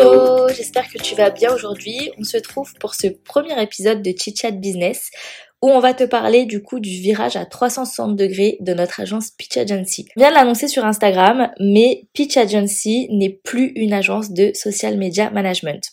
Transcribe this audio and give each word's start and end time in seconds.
Hello, 0.00 0.48
j'espère 0.48 0.88
que 0.88 0.98
tu 0.98 1.16
vas 1.16 1.30
bien 1.30 1.52
aujourd'hui. 1.52 2.12
On 2.18 2.22
se 2.22 2.36
trouve 2.36 2.72
pour 2.74 2.94
ce 2.94 3.08
premier 3.08 3.60
épisode 3.60 4.00
de 4.00 4.14
Chit 4.16 4.36
Chat 4.36 4.52
Business 4.52 5.10
où 5.60 5.70
on 5.70 5.80
va 5.80 5.92
te 5.92 6.04
parler 6.04 6.44
du 6.44 6.62
coup 6.62 6.78
du 6.78 6.88
virage 6.88 7.34
à 7.34 7.44
360 7.44 8.14
degrés 8.14 8.58
de 8.60 8.74
notre 8.74 9.00
agence 9.00 9.32
Pitch 9.32 9.56
Agency. 9.56 10.06
Je 10.14 10.20
viens 10.20 10.30
de 10.30 10.36
l'annoncer 10.36 10.68
sur 10.68 10.84
Instagram, 10.84 11.50
mais 11.58 12.04
Pitch 12.12 12.36
Agency 12.36 13.08
n'est 13.10 13.40
plus 13.42 13.72
une 13.74 13.92
agence 13.92 14.30
de 14.30 14.52
social 14.54 14.96
media 14.96 15.30
management. 15.30 15.90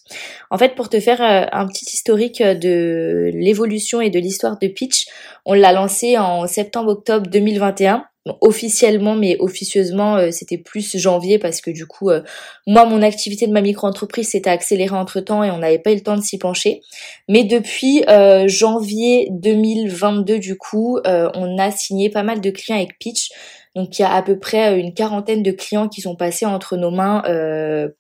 En 0.52 0.60
fait, 0.60 0.76
pour 0.76 0.90
te 0.90 1.00
faire 1.00 1.24
euh, 1.24 1.48
un 1.52 1.66
petit 1.66 1.86
historique 1.86 2.44
de 2.44 3.32
l'évolution 3.34 4.02
et 4.02 4.12
de 4.12 4.20
l'histoire 4.20 4.60
de 4.60 4.68
Pitch, 4.68 5.08
on 5.46 5.56
l'a 5.56 5.72
lancé 5.72 6.20
en 6.20 6.46
septembre-octobre 6.46 7.28
2021 7.28 8.06
officiellement 8.42 9.16
mais 9.16 9.38
officieusement 9.40 10.18
euh, 10.18 10.32
c'était 10.32 10.58
plus 10.58 10.98
janvier 10.98 11.38
parce 11.38 11.62
que 11.62 11.70
du 11.70 11.86
coup 11.86 12.10
euh, 12.10 12.22
moi 12.66 12.86
mon 12.86 13.02
activité 13.02 13.46
de 13.46 13.52
ma 13.52 13.62
micro-entreprise 13.62 14.30
s'était 14.30 14.50
accélérée 14.50 14.96
entre 14.96 15.20
temps 15.20 15.44
et 15.44 15.52
on 15.52 15.60
n'avait 15.60 15.80
pas 15.80 15.92
eu 15.92 15.96
le 15.96 16.02
temps 16.02 16.18
de 16.18 16.22
s'y 16.22 16.38
pencher. 16.38 16.82
Mais 17.30 17.44
depuis 17.44 18.04
euh, 18.10 18.48
janvier 18.48 19.28
2022 19.32 20.40
du 20.40 20.58
coup 20.58 21.00
on 21.06 21.58
a 21.58 21.72
signé 21.72 22.10
pas 22.10 22.24
mal 22.24 22.42
de 22.42 22.50
clients 22.50 22.78
avec 22.78 22.98
Pitch. 23.00 23.30
Donc 23.76 24.00
il 24.00 24.04
y 24.04 24.06
a 24.06 24.14
à 24.14 24.22
peu 24.22 24.40
près 24.40 24.80
une 24.80 24.94
quarantaine 24.94 25.44
de 25.44 25.52
clients 25.52 25.90
qui 25.90 26.02
sont 26.02 26.16
passés 26.16 26.46
entre 26.46 26.78
nos 26.78 26.92
mains 26.92 27.24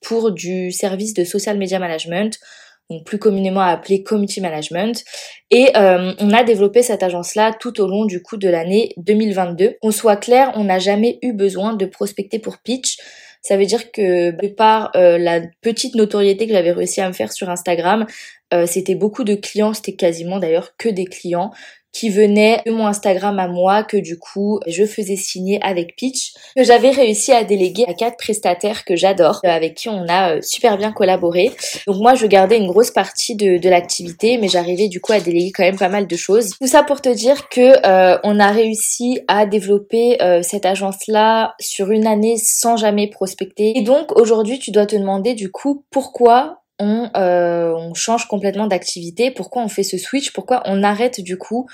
pour 0.01 0.31
du 0.31 0.71
service 0.71 1.13
de 1.13 1.23
social 1.23 1.57
media 1.57 1.79
management 1.79 2.39
plus 3.05 3.19
communément 3.19 3.61
appelé 3.61 4.03
community 4.03 4.41
management. 4.41 5.03
Et 5.51 5.69
euh, 5.75 6.13
on 6.19 6.31
a 6.31 6.43
développé 6.43 6.81
cette 6.81 7.03
agence-là 7.03 7.53
tout 7.59 7.81
au 7.81 7.87
long 7.87 8.05
du 8.05 8.21
coup 8.21 8.37
de 8.37 8.47
l'année 8.47 8.93
2022. 8.97 9.75
Qu'on 9.81 9.91
soit 9.91 10.17
clair, 10.17 10.51
on 10.55 10.65
n'a 10.65 10.79
jamais 10.79 11.19
eu 11.21 11.33
besoin 11.33 11.73
de 11.73 11.85
prospecter 11.85 12.39
pour 12.39 12.59
pitch. 12.59 12.97
Ça 13.41 13.57
veut 13.57 13.65
dire 13.65 13.91
que 13.91 14.31
de 14.31 14.47
par 14.47 14.91
euh, 14.95 15.19
la 15.19 15.41
petite 15.61 15.93
notoriété 15.93 16.47
que 16.47 16.53
j'avais 16.53 16.71
réussi 16.71 16.99
à 17.01 17.07
me 17.07 17.13
faire 17.13 17.31
sur 17.31 17.49
Instagram, 17.49 18.07
euh, 18.53 18.65
c'était 18.65 18.95
beaucoup 18.95 19.23
de 19.23 19.35
clients, 19.35 19.73
c'était 19.73 19.95
quasiment 19.95 20.39
d'ailleurs 20.39 20.75
que 20.77 20.89
des 20.89 21.05
clients 21.05 21.51
qui 21.95 22.09
venait 22.09 22.61
de 22.65 22.71
mon 22.71 22.87
Instagram 22.87 23.39
à 23.39 23.47
moi 23.47 23.83
que 23.83 23.95
du 23.95 24.19
coup 24.19 24.59
je 24.67 24.83
faisais 24.83 25.15
signer 25.15 25.59
avec 25.63 25.95
Pitch 25.95 26.33
que 26.53 26.63
j'avais 26.63 26.89
réussi 26.89 27.31
à 27.31 27.45
déléguer 27.45 27.85
à 27.87 27.93
quatre 27.93 28.17
prestataires 28.17 28.83
que 28.83 28.97
j'adore 28.97 29.39
euh, 29.45 29.49
avec 29.49 29.75
qui 29.75 29.87
on 29.87 30.05
a 30.09 30.35
euh, 30.35 30.41
super 30.41 30.77
bien 30.77 30.91
collaboré. 30.91 31.53
Donc 31.87 32.01
moi 32.01 32.13
je 32.13 32.27
gardais 32.27 32.57
une 32.57 32.67
grosse 32.67 32.91
partie 32.91 33.35
de, 33.35 33.57
de 33.57 33.69
l'activité 33.69 34.37
mais 34.37 34.49
j'arrivais 34.49 34.89
du 34.89 34.99
coup 34.99 35.13
à 35.13 35.21
déléguer 35.21 35.53
quand 35.53 35.63
même 35.63 35.77
pas 35.77 35.87
mal 35.87 36.05
de 36.05 36.15
choses. 36.17 36.57
Tout 36.59 36.67
ça 36.67 36.83
pour 36.83 36.99
te 36.99 37.07
dire 37.07 37.47
que 37.47 37.87
euh, 37.87 38.19
on 38.25 38.41
a 38.41 38.51
réussi 38.51 39.21
à 39.29 39.45
développer 39.45 40.17
cette 40.41 40.65
agence 40.65 41.07
là 41.07 41.55
sur 41.59 41.91
une 41.91 42.07
année 42.07 42.35
sans 42.37 42.75
jamais 42.75 43.07
prospecter. 43.07 43.77
Et 43.77 43.81
donc 43.81 44.11
aujourd'hui 44.17 44.59
tu 44.59 44.71
dois 44.71 44.85
te 44.85 44.97
demander 44.97 45.33
du 45.33 45.49
coup 45.49 45.85
pourquoi 45.91 46.64
on, 46.79 47.09
euh, 47.15 47.73
on 47.73 47.93
change 47.93 48.27
complètement 48.27 48.67
d'activité, 48.67 49.31
pourquoi 49.31 49.63
on 49.63 49.67
fait 49.67 49.83
ce 49.83 49.97
switch, 49.97 50.31
pourquoi 50.33 50.61
on 50.65 50.83
arrête 50.83 51.21
du 51.21 51.37
coup 51.37 51.67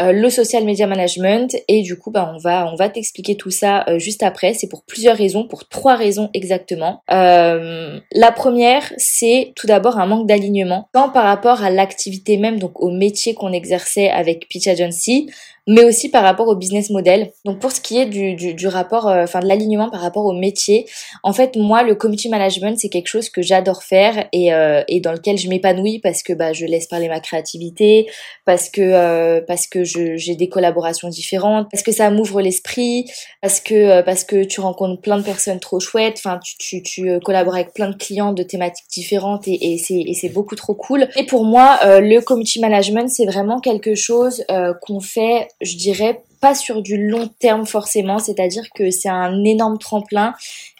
euh, 0.00 0.12
le 0.12 0.30
social 0.30 0.64
media 0.64 0.86
management. 0.86 1.56
Et 1.68 1.82
du 1.82 1.98
coup 1.98 2.10
bah 2.10 2.32
on 2.34 2.38
va 2.38 2.70
on 2.72 2.76
va 2.76 2.88
t'expliquer 2.88 3.36
tout 3.36 3.50
ça 3.50 3.84
euh, 3.88 3.98
juste 3.98 4.22
après. 4.22 4.54
C'est 4.54 4.68
pour 4.68 4.84
plusieurs 4.84 5.16
raisons 5.16 5.46
pour 5.46 5.68
trois 5.68 5.96
raisons 5.96 6.30
exactement. 6.34 7.02
Euh, 7.10 7.98
la 8.12 8.32
première 8.32 8.92
c'est 8.96 9.52
tout 9.56 9.66
d'abord 9.66 9.98
un 9.98 10.06
manque 10.06 10.26
d'alignement. 10.26 10.88
Tant 10.92 11.10
par 11.10 11.24
rapport 11.24 11.62
à 11.62 11.70
l'activité 11.70 12.36
même 12.36 12.58
donc 12.58 12.80
au 12.80 12.90
métier 12.90 13.34
qu'on 13.34 13.52
exerçait 13.52 14.08
avec 14.08 14.48
Pitch 14.48 14.66
Agency 14.66 15.28
mais 15.66 15.84
aussi 15.84 16.08
par 16.08 16.22
rapport 16.22 16.46
au 16.46 16.54
business 16.54 16.90
model. 16.90 17.32
Donc 17.44 17.58
pour 17.58 17.72
ce 17.72 17.80
qui 17.80 17.98
est 17.98 18.06
du, 18.06 18.34
du, 18.34 18.54
du 18.54 18.68
rapport, 18.68 19.08
euh, 19.08 19.24
enfin 19.24 19.40
de 19.40 19.46
l'alignement 19.46 19.90
par 19.90 20.00
rapport 20.00 20.24
au 20.24 20.32
métier, 20.32 20.86
en 21.22 21.32
fait 21.32 21.56
moi 21.56 21.82
le 21.82 21.94
community 21.96 22.28
management 22.28 22.78
c'est 22.78 22.88
quelque 22.88 23.08
chose 23.08 23.30
que 23.30 23.42
j'adore 23.42 23.82
faire 23.82 24.28
et, 24.32 24.52
euh, 24.52 24.82
et 24.88 25.00
dans 25.00 25.12
lequel 25.12 25.38
je 25.38 25.48
m'épanouis 25.48 25.98
parce 25.98 26.22
que 26.22 26.32
bah 26.32 26.52
je 26.52 26.66
laisse 26.66 26.86
parler 26.86 27.08
ma 27.08 27.20
créativité, 27.20 28.06
parce 28.44 28.70
que 28.70 28.80
euh, 28.80 29.40
parce 29.46 29.66
que 29.66 29.82
j'ai 29.86 30.34
des 30.36 30.48
collaborations 30.48 31.08
différentes, 31.08 31.68
parce 31.70 31.82
que 31.82 31.92
ça 31.92 32.10
m'ouvre 32.10 32.40
l'esprit, 32.40 33.06
parce 33.40 33.60
que 33.60 34.02
parce 34.02 34.24
que 34.24 34.44
tu 34.44 34.60
rencontres 34.60 35.00
plein 35.00 35.18
de 35.18 35.22
personnes 35.24 35.60
trop 35.60 35.80
chouettes, 35.80 36.16
enfin 36.18 36.38
tu, 36.42 36.56
tu, 36.58 36.82
tu 36.82 37.20
collabores 37.20 37.54
avec 37.54 37.72
plein 37.72 37.88
de 37.88 37.96
clients 37.96 38.32
de 38.32 38.42
thématiques 38.42 38.86
différentes 38.90 39.48
et, 39.48 39.72
et 39.72 39.78
c'est 39.78 39.94
et 39.94 40.14
c'est 40.14 40.28
beaucoup 40.28 40.56
trop 40.56 40.74
cool. 40.74 41.08
Et 41.16 41.24
pour 41.24 41.44
moi 41.44 41.78
le 41.82 42.20
community 42.20 42.60
management 42.60 43.08
c'est 43.08 43.26
vraiment 43.26 43.60
quelque 43.60 43.94
chose 43.94 44.44
qu'on 44.82 45.00
fait 45.00 45.48
je 45.60 45.76
dirais 45.76 46.22
pas 46.40 46.54
sur 46.54 46.82
du 46.82 47.08
long 47.08 47.28
terme 47.40 47.66
forcément, 47.66 48.18
c'est-à-dire 48.18 48.64
que 48.74 48.90
c'est 48.90 49.08
un 49.08 49.42
énorme 49.44 49.78
tremplin 49.78 50.34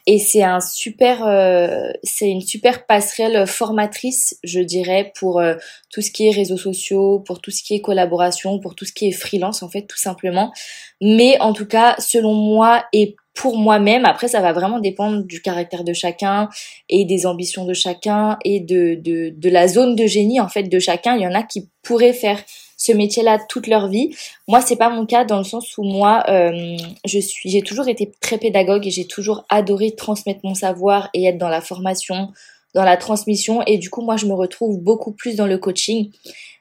et 0.06 0.18
c'est 0.18 0.42
un 0.42 0.60
super 0.60 1.26
euh, 1.26 1.90
c'est 2.04 2.28
une 2.28 2.40
super 2.40 2.86
passerelle 2.86 3.46
formatrice 3.46 4.38
je 4.44 4.60
dirais 4.60 5.12
pour 5.18 5.40
euh, 5.40 5.54
tout 5.90 6.00
ce 6.00 6.10
qui 6.10 6.28
est 6.28 6.30
réseaux 6.30 6.56
sociaux 6.56 7.20
pour 7.20 7.40
tout 7.40 7.50
ce 7.50 7.62
qui 7.62 7.74
est 7.74 7.80
collaboration 7.80 8.60
pour 8.60 8.74
tout 8.74 8.84
ce 8.84 8.92
qui 8.92 9.08
est 9.08 9.12
freelance 9.12 9.62
en 9.62 9.68
fait 9.68 9.82
tout 9.82 9.98
simplement. 9.98 10.52
Mais 11.00 11.38
en 11.40 11.52
tout 11.52 11.66
cas 11.66 11.96
selon 11.98 12.34
moi 12.34 12.84
et 12.92 13.16
pour 13.34 13.58
moi-même 13.58 14.04
après 14.04 14.28
ça 14.28 14.40
va 14.40 14.52
vraiment 14.52 14.78
dépendre 14.78 15.24
du 15.24 15.42
caractère 15.42 15.84
de 15.84 15.92
chacun 15.92 16.48
et 16.88 17.04
des 17.04 17.26
ambitions 17.26 17.64
de 17.64 17.74
chacun 17.74 18.38
et 18.44 18.60
de, 18.60 18.94
de, 18.94 19.30
de 19.36 19.50
la 19.50 19.66
zone 19.68 19.96
de 19.96 20.06
génie 20.06 20.40
en 20.40 20.48
fait 20.48 20.64
de 20.64 20.78
chacun. 20.78 21.16
Il 21.16 21.22
y 21.22 21.26
en 21.26 21.34
a 21.34 21.42
qui 21.42 21.68
pourraient 21.82 22.12
faire 22.12 22.38
ce 22.86 22.92
métier-là 22.92 23.38
toute 23.48 23.66
leur 23.66 23.88
vie. 23.88 24.14
Moi, 24.48 24.60
c'est 24.60 24.76
pas 24.76 24.90
mon 24.90 25.06
cas 25.06 25.24
dans 25.24 25.38
le 25.38 25.44
sens 25.44 25.76
où 25.78 25.82
moi, 25.82 26.24
euh, 26.28 26.76
je 27.04 27.18
suis, 27.18 27.50
j'ai 27.50 27.62
toujours 27.62 27.88
été 27.88 28.12
très 28.20 28.38
pédagogue 28.38 28.86
et 28.86 28.90
j'ai 28.90 29.06
toujours 29.06 29.44
adoré 29.48 29.94
transmettre 29.94 30.40
mon 30.44 30.54
savoir 30.54 31.10
et 31.14 31.24
être 31.24 31.38
dans 31.38 31.48
la 31.48 31.60
formation, 31.60 32.28
dans 32.74 32.84
la 32.84 32.96
transmission. 32.96 33.62
Et 33.66 33.78
du 33.78 33.90
coup, 33.90 34.02
moi, 34.02 34.16
je 34.16 34.26
me 34.26 34.34
retrouve 34.34 34.78
beaucoup 34.78 35.12
plus 35.12 35.36
dans 35.36 35.46
le 35.46 35.58
coaching. 35.58 36.10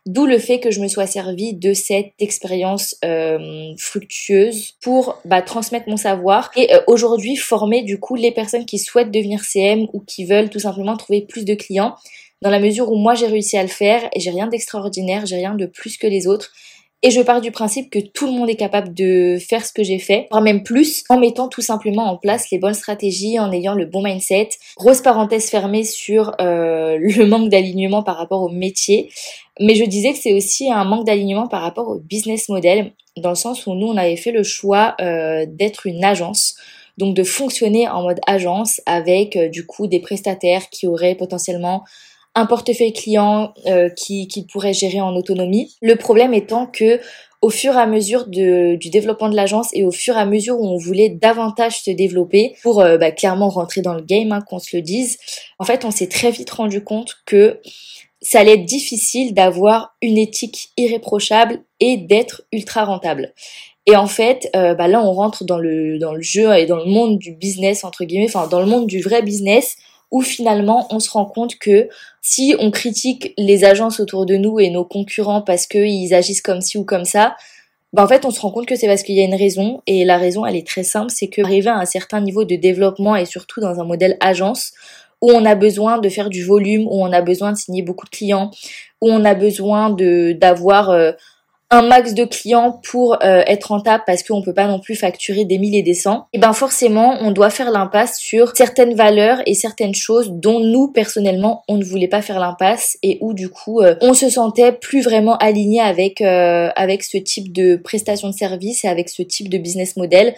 D'où 0.07 0.27
le 0.27 0.37
fait 0.37 0.59
que 0.59 0.69
je 0.69 0.81
me 0.81 0.87
sois 0.87 1.07
servi 1.07 1.55
de 1.55 1.73
cette 1.73 2.13
expérience 2.19 2.95
euh, 3.03 3.73
fructueuse 3.79 4.73
pour 4.81 5.19
bah, 5.25 5.41
transmettre 5.41 5.89
mon 5.89 5.97
savoir 5.97 6.51
et 6.55 6.71
euh, 6.75 6.79
aujourd'hui 6.85 7.35
former 7.35 7.81
du 7.81 7.99
coup 7.99 8.13
les 8.13 8.29
personnes 8.29 8.67
qui 8.67 8.77
souhaitent 8.77 9.09
devenir 9.09 9.43
CM 9.43 9.87
ou 9.93 10.01
qui 10.01 10.25
veulent 10.25 10.51
tout 10.51 10.59
simplement 10.59 10.95
trouver 10.95 11.21
plus 11.21 11.43
de 11.43 11.55
clients 11.55 11.95
dans 12.45 12.51
la 12.51 12.59
mesure 12.59 12.91
où 12.91 12.95
moi 12.95 13.15
j'ai 13.15 13.25
réussi 13.25 13.57
à 13.57 13.63
le 13.63 13.67
faire 13.67 14.07
et 14.13 14.19
j'ai 14.19 14.29
rien 14.29 14.45
d'extraordinaire, 14.45 15.25
j'ai 15.25 15.37
rien 15.37 15.55
de 15.55 15.65
plus 15.65 15.97
que 15.97 16.05
les 16.05 16.27
autres. 16.27 16.51
Et 17.01 17.09
je 17.09 17.19
pars 17.21 17.41
du 17.41 17.49
principe 17.49 17.89
que 17.89 17.97
tout 17.97 18.27
le 18.27 18.33
monde 18.33 18.51
est 18.51 18.55
capable 18.55 18.93
de 18.93 19.39
faire 19.39 19.65
ce 19.65 19.73
que 19.73 19.83
j'ai 19.83 19.97
fait, 19.97 20.27
voire 20.29 20.43
même 20.43 20.61
plus, 20.61 21.03
en 21.09 21.17
mettant 21.17 21.47
tout 21.47 21.61
simplement 21.61 22.03
en 22.03 22.17
place 22.17 22.51
les 22.51 22.59
bonnes 22.59 22.75
stratégies, 22.75 23.39
en 23.39 23.51
ayant 23.51 23.73
le 23.73 23.85
bon 23.85 24.03
mindset. 24.03 24.49
Grosse 24.77 25.01
parenthèse 25.01 25.49
fermée 25.49 25.83
sur 25.83 26.35
euh, 26.39 26.97
le 27.01 27.25
manque 27.25 27.49
d'alignement 27.49 28.03
par 28.03 28.15
rapport 28.15 28.43
au 28.43 28.49
métier. 28.49 29.09
Mais 29.59 29.73
je 29.73 29.83
disais 29.83 30.13
que 30.13 30.19
c'est 30.19 30.33
aussi 30.33 30.71
un 30.71 30.83
manque 30.83 31.07
d'alignement 31.07 31.47
par 31.47 31.63
rapport 31.63 31.87
au 31.87 31.97
business 31.97 32.47
model, 32.47 32.93
dans 33.17 33.29
le 33.29 33.35
sens 33.35 33.65
où 33.65 33.73
nous, 33.73 33.87
on 33.87 33.97
avait 33.97 34.17
fait 34.17 34.31
le 34.31 34.43
choix 34.43 34.93
euh, 35.01 35.47
d'être 35.49 35.87
une 35.87 36.03
agence 36.03 36.55
donc 36.97 37.13
de 37.13 37.23
fonctionner 37.23 37.89
en 37.89 38.03
mode 38.03 38.21
agence 38.25 38.79
avec 38.85 39.35
euh, 39.35 39.49
du 39.49 39.65
coup 39.65 39.85
des 39.87 39.99
prestataires 39.99 40.69
qui 40.69 40.87
auraient 40.87 41.15
potentiellement 41.15 41.83
un 42.35 42.45
portefeuille 42.45 42.93
client 42.93 43.53
euh, 43.65 43.89
qui, 43.89 44.27
qui 44.27 44.45
pourrait 44.45 44.73
gérer 44.73 45.01
en 45.01 45.15
autonomie. 45.15 45.73
Le 45.81 45.95
problème 45.95 46.33
étant 46.33 46.67
que 46.67 46.99
au 47.41 47.49
fur 47.49 47.73
et 47.73 47.79
à 47.79 47.85
mesure 47.85 48.27
de, 48.27 48.75
du 48.75 48.89
développement 48.89 49.29
de 49.29 49.35
l'agence 49.35 49.69
et 49.73 49.85
au 49.85 49.91
fur 49.91 50.15
et 50.17 50.19
à 50.19 50.25
mesure 50.25 50.59
où 50.59 50.65
on 50.65 50.77
voulait 50.77 51.09
davantage 51.09 51.81
se 51.81 51.91
développer 51.91 52.55
pour 52.63 52.81
euh, 52.81 52.97
bah, 52.97 53.11
clairement 53.11 53.49
rentrer 53.49 53.81
dans 53.81 53.93
le 53.93 54.01
game, 54.01 54.31
hein, 54.31 54.41
qu'on 54.41 54.59
se 54.59 54.75
le 54.75 54.81
dise, 54.81 55.17
en 55.59 55.63
fait 55.63 55.85
on 55.85 55.91
s'est 55.91 56.09
très 56.09 56.31
vite 56.31 56.49
rendu 56.49 56.83
compte 56.83 57.17
que 57.25 57.61
ça 58.21 58.39
allait 58.39 58.55
être 58.55 58.65
difficile 58.65 59.33
d'avoir 59.33 59.95
une 60.01 60.17
éthique 60.17 60.69
irréprochable 60.77 61.61
et 61.79 61.97
d'être 61.97 62.43
ultra 62.51 62.83
rentable. 62.83 63.33
Et 63.85 63.95
en 63.95 64.07
fait, 64.07 64.49
euh, 64.55 64.73
bah 64.73 64.87
là 64.87 64.99
on 65.03 65.11
rentre 65.11 65.43
dans 65.43 65.59
le, 65.59 65.99
dans 65.99 66.13
le 66.13 66.23
jeu 66.23 66.51
et 66.57 66.65
dans 66.65 66.77
le 66.77 66.85
monde 66.85 67.19
du 67.19 67.33
business, 67.33 67.83
entre 67.83 68.03
guillemets, 68.03 68.25
enfin 68.27 68.47
dans 68.47 68.59
le 68.59 68.65
monde 68.65 68.87
du 68.87 69.01
vrai 69.01 69.21
business, 69.21 69.77
où 70.15 70.21
finalement 70.21 70.87
on 70.91 71.01
se 71.01 71.09
rend 71.09 71.25
compte 71.25 71.59
que 71.59 71.89
si 72.21 72.55
on 72.57 72.71
critique 72.71 73.33
les 73.37 73.65
agences 73.65 73.99
autour 73.99 74.25
de 74.25 74.37
nous 74.37 74.61
et 74.61 74.69
nos 74.69 74.85
concurrents 74.85 75.41
parce 75.41 75.67
qu'ils 75.67 76.13
agissent 76.13 76.41
comme 76.41 76.61
ci 76.61 76.77
ou 76.77 76.85
comme 76.85 77.03
ça, 77.03 77.35
ben 77.91 78.05
en 78.05 78.07
fait 78.07 78.23
on 78.23 78.31
se 78.31 78.39
rend 78.39 78.49
compte 78.49 78.65
que 78.65 78.77
c'est 78.77 78.87
parce 78.87 79.03
qu'il 79.03 79.15
y 79.15 79.19
a 79.19 79.25
une 79.25 79.35
raison. 79.35 79.81
Et 79.87 80.05
la 80.05 80.17
raison 80.17 80.45
elle 80.45 80.55
est 80.55 80.65
très 80.65 80.83
simple, 80.83 81.11
c'est 81.13 81.27
que 81.27 81.41
arriver 81.41 81.67
à 81.67 81.79
un 81.79 81.85
certain 81.85 82.21
niveau 82.21 82.45
de 82.45 82.55
développement 82.55 83.17
et 83.17 83.25
surtout 83.25 83.59
dans 83.59 83.81
un 83.81 83.83
modèle 83.83 84.15
agence 84.21 84.71
où 85.21 85.31
on 85.31 85.43
a 85.43 85.55
besoin 85.55 85.97
de 85.97 86.07
faire 86.07 86.29
du 86.29 86.45
volume, 86.45 86.87
où 86.87 87.03
on 87.03 87.11
a 87.11 87.21
besoin 87.21 87.51
de 87.51 87.57
signer 87.57 87.81
beaucoup 87.81 88.05
de 88.05 88.11
clients, 88.11 88.51
où 89.01 89.11
on 89.11 89.25
a 89.25 89.35
besoin 89.35 89.89
d'avoir 89.89 90.91
euh, 90.91 91.11
un 91.75 91.81
max 91.81 92.13
de 92.13 92.23
clients 92.23 92.79
pour 92.89 93.15
euh, 93.21 93.43
être 93.47 93.65
rentable 93.65 94.03
parce 94.07 94.23
qu'on 94.23 94.41
peut 94.41 94.53
pas 94.53 94.67
non 94.67 94.79
plus 94.79 94.95
facturer 94.95 95.43
des 95.43 95.57
mille 95.57 95.75
et 95.75 95.83
des 95.83 95.93
cents, 95.93 96.27
et 96.31 96.37
ben 96.37 96.53
forcément 96.53 97.17
on 97.21 97.31
doit 97.31 97.49
faire 97.49 97.69
l'impasse 97.69 98.17
sur 98.17 98.55
certaines 98.55 98.95
valeurs 98.95 99.41
et 99.45 99.53
certaines 99.53 99.93
choses 99.93 100.31
dont 100.31 100.61
nous 100.61 100.91
personnellement 100.91 101.63
on 101.67 101.77
ne 101.77 101.83
voulait 101.83 102.07
pas 102.07 102.21
faire 102.21 102.39
l'impasse 102.39 102.97
et 103.03 103.17
où 103.19 103.33
du 103.33 103.49
coup 103.49 103.81
euh, 103.81 103.95
on 104.01 104.13
se 104.13 104.29
sentait 104.29 104.71
plus 104.71 105.01
vraiment 105.01 105.35
aligné 105.37 105.81
avec 105.81 106.21
euh, 106.21 106.69
avec 106.77 107.03
ce 107.03 107.17
type 107.17 107.51
de 107.51 107.75
prestation 107.75 108.29
de 108.29 108.33
service 108.33 108.85
et 108.85 108.87
avec 108.87 109.09
ce 109.09 109.21
type 109.21 109.49
de 109.49 109.57
business 109.57 109.97
model 109.97 110.33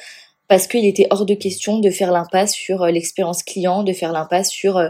parce 0.47 0.65
qu'il 0.65 0.85
était 0.85 1.07
hors 1.11 1.25
de 1.25 1.35
question 1.35 1.77
de 1.77 1.89
faire 1.91 2.11
l'impasse 2.11 2.53
sur 2.53 2.85
l'expérience 2.85 3.43
client, 3.43 3.83
de 3.83 3.93
faire 3.93 4.11
l'impasse 4.13 4.49
sur 4.49 4.81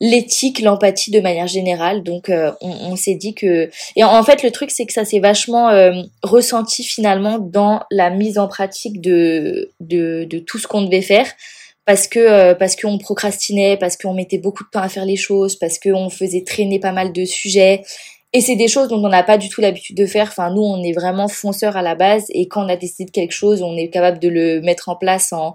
l'éthique, 0.00 0.60
l'empathie 0.60 1.10
de 1.10 1.20
manière 1.20 1.46
générale. 1.46 2.02
Donc 2.02 2.28
euh, 2.28 2.52
on, 2.60 2.96
s'est 2.96 3.14
dit 3.14 3.34
que 3.34 3.68
et 3.96 4.04
en, 4.04 4.22
fait 4.22 4.42
le 4.42 4.50
truc 4.50 4.70
c'est 4.70 4.86
que 4.86 4.92
ça 4.92 5.04
s'est 5.04 5.18
vachement 5.18 5.70
euh, 5.70 5.92
ressenti 6.22 6.84
finalement 6.84 7.38
dans 7.38 7.82
la 7.90 8.10
mise 8.10 8.38
en 8.38 8.48
pratique 8.48 9.00
de 9.00 9.70
de, 9.80 10.24
de 10.24 10.38
tout 10.38 10.58
ce 10.58 10.66
qu'on 10.66 10.82
devait 10.82 11.02
faire 11.02 11.26
parce 11.84 12.06
que 12.06 12.18
euh, 12.18 12.54
parce 12.54 12.76
qu'on 12.76 12.98
procrastinait, 12.98 13.76
parce 13.76 13.96
qu'on 13.96 14.14
mettait 14.14 14.38
beaucoup 14.38 14.64
de 14.64 14.68
temps 14.70 14.82
à 14.82 14.88
faire 14.88 15.04
les 15.04 15.16
choses, 15.16 15.56
parce 15.56 15.78
qu'on 15.78 16.10
faisait 16.10 16.44
traîner 16.44 16.78
pas 16.78 16.92
mal 16.92 17.12
de 17.12 17.24
sujets. 17.24 17.82
Et 18.34 18.42
c'est 18.42 18.56
des 18.56 18.68
choses 18.68 18.88
dont 18.88 19.02
on 19.02 19.08
n'a 19.08 19.22
pas 19.22 19.38
du 19.38 19.48
tout 19.48 19.62
l'habitude 19.62 19.96
de 19.96 20.04
faire. 20.04 20.28
Enfin, 20.28 20.50
nous, 20.50 20.60
on 20.60 20.82
est 20.82 20.92
vraiment 20.92 21.28
fonceurs 21.28 21.78
à 21.78 21.82
la 21.82 21.94
base. 21.94 22.26
Et 22.28 22.46
quand 22.46 22.62
on 22.62 22.68
a 22.68 22.76
décidé 22.76 23.06
de 23.06 23.10
quelque 23.10 23.32
chose, 23.32 23.62
on 23.62 23.74
est 23.74 23.88
capable 23.88 24.18
de 24.18 24.28
le 24.28 24.60
mettre 24.60 24.90
en 24.90 24.96
place 24.96 25.32
en, 25.32 25.54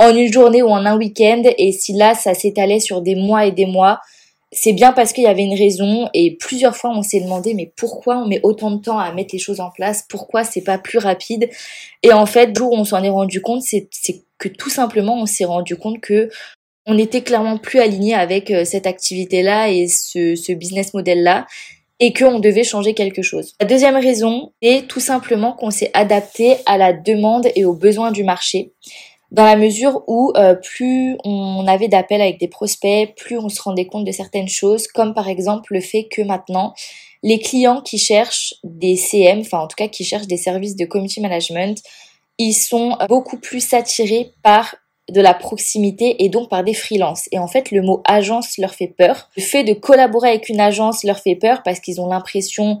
en 0.00 0.16
une 0.16 0.32
journée 0.32 0.62
ou 0.62 0.68
en 0.68 0.86
un 0.86 0.96
week-end. 0.96 1.42
Et 1.58 1.72
si 1.72 1.92
là, 1.92 2.14
ça 2.14 2.32
s'étalait 2.32 2.80
sur 2.80 3.02
des 3.02 3.14
mois 3.14 3.44
et 3.44 3.52
des 3.52 3.66
mois, 3.66 4.00
c'est 4.50 4.72
bien 4.72 4.92
parce 4.92 5.12
qu'il 5.12 5.24
y 5.24 5.28
avait 5.28 5.42
une 5.42 5.56
raison. 5.56 6.08
Et 6.14 6.36
plusieurs 6.40 6.74
fois, 6.74 6.90
on 6.96 7.02
s'est 7.02 7.20
demandé, 7.20 7.52
mais 7.52 7.70
pourquoi 7.76 8.16
on 8.16 8.26
met 8.26 8.40
autant 8.42 8.70
de 8.70 8.80
temps 8.80 8.98
à 8.98 9.12
mettre 9.12 9.34
les 9.34 9.38
choses 9.38 9.60
en 9.60 9.70
place? 9.70 10.06
Pourquoi 10.08 10.42
c'est 10.42 10.62
pas 10.62 10.78
plus 10.78 10.98
rapide? 10.98 11.50
Et 12.02 12.14
en 12.14 12.24
fait, 12.24 12.46
le 12.46 12.54
jour 12.54 12.72
où 12.72 12.76
on 12.76 12.84
s'en 12.84 13.04
est 13.04 13.10
rendu 13.10 13.42
compte, 13.42 13.62
c'est 13.62 13.88
que 14.38 14.48
tout 14.48 14.70
simplement, 14.70 15.20
on 15.20 15.26
s'est 15.26 15.44
rendu 15.44 15.76
compte 15.76 16.00
que 16.00 16.30
on 16.86 16.96
était 16.96 17.20
clairement 17.20 17.58
plus 17.58 17.78
aligné 17.78 18.14
avec 18.14 18.50
euh, 18.50 18.64
cette 18.64 18.86
activité-là 18.86 19.68
et 19.70 19.86
ce, 19.86 20.34
ce 20.34 20.50
business 20.52 20.94
model-là 20.94 21.46
et 22.00 22.14
qu'on 22.14 22.40
devait 22.40 22.64
changer 22.64 22.94
quelque 22.94 23.20
chose. 23.20 23.52
La 23.60 23.66
deuxième 23.66 23.96
raison 23.96 24.52
est 24.62 24.88
tout 24.88 24.98
simplement 24.98 25.52
qu'on 25.52 25.70
s'est 25.70 25.90
adapté 25.92 26.56
à 26.64 26.78
la 26.78 26.94
demande 26.94 27.48
et 27.54 27.66
aux 27.66 27.74
besoins 27.74 28.10
du 28.10 28.24
marché 28.24 28.72
dans 29.30 29.44
la 29.44 29.56
mesure 29.56 30.02
où 30.06 30.32
euh, 30.36 30.54
plus 30.54 31.16
on 31.24 31.66
avait 31.66 31.88
d'appels 31.88 32.20
avec 32.20 32.38
des 32.38 32.48
prospects, 32.48 33.14
plus 33.16 33.38
on 33.38 33.48
se 33.48 33.62
rendait 33.62 33.86
compte 33.86 34.04
de 34.04 34.12
certaines 34.12 34.48
choses, 34.48 34.88
comme 34.88 35.14
par 35.14 35.28
exemple 35.28 35.72
le 35.72 35.80
fait 35.80 36.08
que 36.10 36.22
maintenant, 36.22 36.74
les 37.22 37.38
clients 37.38 37.80
qui 37.80 37.98
cherchent 37.98 38.54
des 38.64 38.96
CM, 38.96 39.40
enfin 39.40 39.58
en 39.58 39.66
tout 39.68 39.76
cas 39.76 39.88
qui 39.88 40.04
cherchent 40.04 40.26
des 40.26 40.36
services 40.36 40.76
de 40.76 40.84
community 40.84 41.20
management, 41.20 41.80
ils 42.38 42.54
sont 42.54 42.96
beaucoup 43.08 43.38
plus 43.38 43.74
attirés 43.74 44.32
par 44.42 44.74
de 45.10 45.20
la 45.20 45.34
proximité 45.34 46.24
et 46.24 46.28
donc 46.28 46.48
par 46.48 46.64
des 46.64 46.74
freelances. 46.74 47.28
Et 47.32 47.38
en 47.38 47.48
fait, 47.48 47.70
le 47.70 47.82
mot 47.82 48.00
agence 48.04 48.58
leur 48.58 48.74
fait 48.74 48.86
peur. 48.86 49.28
Le 49.36 49.42
fait 49.42 49.64
de 49.64 49.74
collaborer 49.74 50.30
avec 50.30 50.48
une 50.48 50.60
agence 50.60 51.04
leur 51.04 51.18
fait 51.18 51.34
peur 51.34 51.62
parce 51.64 51.80
qu'ils 51.80 52.00
ont 52.00 52.06
l'impression 52.06 52.78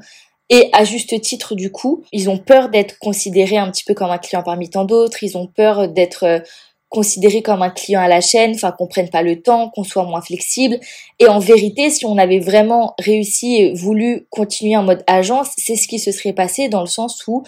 et 0.50 0.68
à 0.72 0.84
juste 0.84 1.18
titre, 1.20 1.54
du 1.54 1.70
coup, 1.70 2.02
ils 2.12 2.28
ont 2.28 2.38
peur 2.38 2.68
d'être 2.68 2.98
considérés 2.98 3.56
un 3.56 3.70
petit 3.70 3.84
peu 3.84 3.94
comme 3.94 4.10
un 4.10 4.18
client 4.18 4.42
parmi 4.42 4.68
tant 4.68 4.84
d'autres. 4.84 5.22
Ils 5.22 5.38
ont 5.38 5.46
peur 5.46 5.88
d'être 5.88 6.24
euh, 6.24 6.40
considérés 6.88 7.40
comme 7.40 7.62
un 7.62 7.70
client 7.70 8.00
à 8.00 8.08
la 8.08 8.20
chaîne, 8.20 8.50
enfin 8.56 8.72
qu'on 8.72 8.88
prenne 8.88 9.08
pas 9.08 9.22
le 9.22 9.40
temps, 9.40 9.70
qu'on 9.70 9.84
soit 9.84 10.02
moins 10.02 10.20
flexible. 10.20 10.80
Et 11.20 11.28
en 11.28 11.38
vérité, 11.38 11.88
si 11.88 12.04
on 12.04 12.18
avait 12.18 12.40
vraiment 12.40 12.94
réussi 12.98 13.56
et 13.56 13.72
voulu 13.72 14.26
continuer 14.28 14.76
en 14.76 14.82
mode 14.82 15.04
agence, 15.06 15.50
c'est 15.56 15.76
ce 15.76 15.86
qui 15.86 16.00
se 16.00 16.10
serait 16.10 16.32
passé 16.32 16.68
dans 16.68 16.80
le 16.80 16.88
sens 16.88 17.24
où, 17.28 17.44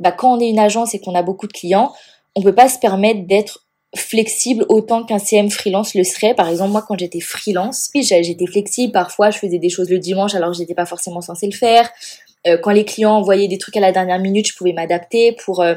bah, 0.00 0.12
quand 0.12 0.38
on 0.38 0.40
est 0.40 0.48
une 0.48 0.58
agence 0.58 0.94
et 0.94 0.98
qu'on 0.98 1.14
a 1.14 1.22
beaucoup 1.22 1.46
de 1.46 1.52
clients, 1.52 1.92
on 2.34 2.42
peut 2.42 2.54
pas 2.54 2.70
se 2.70 2.78
permettre 2.78 3.26
d'être 3.26 3.66
flexible 3.94 4.64
autant 4.68 5.04
qu'un 5.04 5.18
CM 5.18 5.50
freelance 5.50 5.94
le 5.94 6.04
serait. 6.04 6.34
Par 6.34 6.48
exemple, 6.48 6.72
moi, 6.72 6.84
quand 6.86 6.98
j'étais 6.98 7.20
freelance, 7.20 7.90
j'étais 7.94 8.46
flexible. 8.46 8.92
Parfois, 8.92 9.30
je 9.30 9.38
faisais 9.38 9.58
des 9.58 9.68
choses 9.68 9.90
le 9.90 9.98
dimanche 9.98 10.34
alors 10.34 10.50
que 10.50 10.56
j'étais 10.56 10.74
pas 10.74 10.86
forcément 10.86 11.20
censée 11.20 11.46
le 11.46 11.56
faire. 11.56 11.90
Euh, 12.46 12.56
quand 12.58 12.70
les 12.70 12.84
clients 12.84 13.12
envoyaient 13.12 13.48
des 13.48 13.58
trucs 13.58 13.76
à 13.76 13.80
la 13.80 13.92
dernière 13.92 14.18
minute, 14.18 14.48
je 14.48 14.56
pouvais 14.56 14.72
m'adapter 14.72 15.32
pour, 15.32 15.60
euh, 15.60 15.74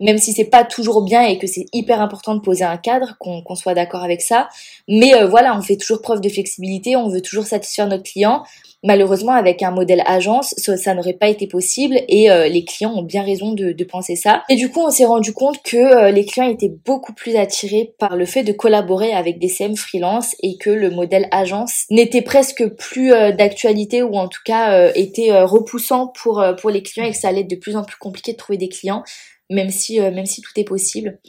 même 0.00 0.18
si 0.18 0.32
c'est 0.32 0.44
pas 0.44 0.64
toujours 0.64 1.02
bien 1.02 1.22
et 1.22 1.38
que 1.38 1.46
c'est 1.46 1.66
hyper 1.72 2.00
important 2.00 2.34
de 2.34 2.40
poser 2.40 2.64
un 2.64 2.76
cadre, 2.76 3.16
qu'on 3.18 3.54
soit 3.54 3.74
d'accord 3.74 4.02
avec 4.02 4.20
ça. 4.20 4.48
Mais 4.88 5.14
euh, 5.14 5.26
voilà, 5.26 5.56
on 5.56 5.62
fait 5.62 5.76
toujours 5.76 6.00
preuve 6.00 6.20
de 6.20 6.28
flexibilité, 6.28 6.96
on 6.96 7.08
veut 7.08 7.22
toujours 7.22 7.46
satisfaire 7.46 7.88
notre 7.88 8.04
client. 8.04 8.44
Malheureusement, 8.84 9.32
avec 9.32 9.62
un 9.62 9.70
modèle 9.70 10.02
agence, 10.06 10.54
ça, 10.56 10.94
n'aurait 10.94 11.12
pas 11.12 11.28
été 11.28 11.46
possible 11.46 12.00
et 12.08 12.32
euh, 12.32 12.48
les 12.48 12.64
clients 12.64 12.92
ont 12.92 13.04
bien 13.04 13.22
raison 13.22 13.52
de, 13.52 13.70
de, 13.70 13.84
penser 13.84 14.16
ça. 14.16 14.42
Et 14.48 14.56
du 14.56 14.72
coup, 14.72 14.80
on 14.80 14.90
s'est 14.90 15.04
rendu 15.04 15.32
compte 15.32 15.62
que 15.62 15.76
euh, 15.76 16.10
les 16.10 16.24
clients 16.24 16.48
étaient 16.48 16.74
beaucoup 16.84 17.12
plus 17.12 17.36
attirés 17.36 17.94
par 18.00 18.16
le 18.16 18.24
fait 18.24 18.42
de 18.42 18.50
collaborer 18.50 19.12
avec 19.12 19.38
des 19.38 19.46
CM 19.46 19.76
freelance 19.76 20.34
et 20.42 20.56
que 20.56 20.70
le 20.70 20.90
modèle 20.90 21.28
agence 21.30 21.84
n'était 21.90 22.22
presque 22.22 22.66
plus 22.70 23.12
euh, 23.12 23.30
d'actualité 23.30 24.02
ou 24.02 24.14
en 24.14 24.26
tout 24.26 24.40
cas 24.44 24.90
était 24.94 25.42
repoussant 25.42 26.08
pour 26.08 26.44
pour 26.60 26.70
les 26.70 26.82
clients 26.82 27.06
et 27.06 27.12
que 27.12 27.16
ça 27.16 27.28
allait 27.28 27.42
être 27.42 27.50
de 27.50 27.56
plus 27.56 27.76
en 27.76 27.84
plus 27.84 27.96
compliqué 27.96 28.32
de 28.32 28.36
trouver 28.36 28.58
des 28.58 28.68
clients, 28.68 29.04
même 29.48 29.70
si 29.70 30.00
même 30.00 30.26
si 30.26 30.40
tout 30.40 30.52
est 30.56 30.64
possible. 30.64 31.20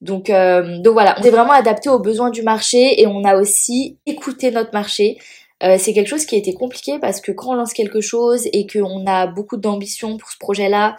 Donc, 0.00 0.26
donc 0.26 0.92
voilà, 0.92 1.16
on 1.18 1.22
s'est 1.22 1.30
vraiment 1.30 1.52
adapté 1.52 1.88
aux 1.88 1.98
besoins 1.98 2.30
du 2.30 2.42
marché 2.42 3.00
et 3.00 3.06
on 3.06 3.24
a 3.24 3.36
aussi 3.36 3.98
écouté 4.06 4.50
notre 4.50 4.72
marché. 4.72 5.16
Euh, 5.62 5.76
c'est 5.78 5.92
quelque 5.92 6.08
chose 6.08 6.24
qui 6.24 6.34
a 6.34 6.38
été 6.38 6.54
compliqué 6.54 6.98
parce 6.98 7.20
que 7.20 7.32
quand 7.32 7.50
on 7.50 7.54
lance 7.54 7.72
quelque 7.72 8.00
chose 8.00 8.46
et 8.52 8.66
qu'on 8.66 9.06
a 9.06 9.26
beaucoup 9.26 9.56
d'ambition 9.56 10.16
pour 10.16 10.30
ce 10.30 10.38
projet-là 10.38 10.96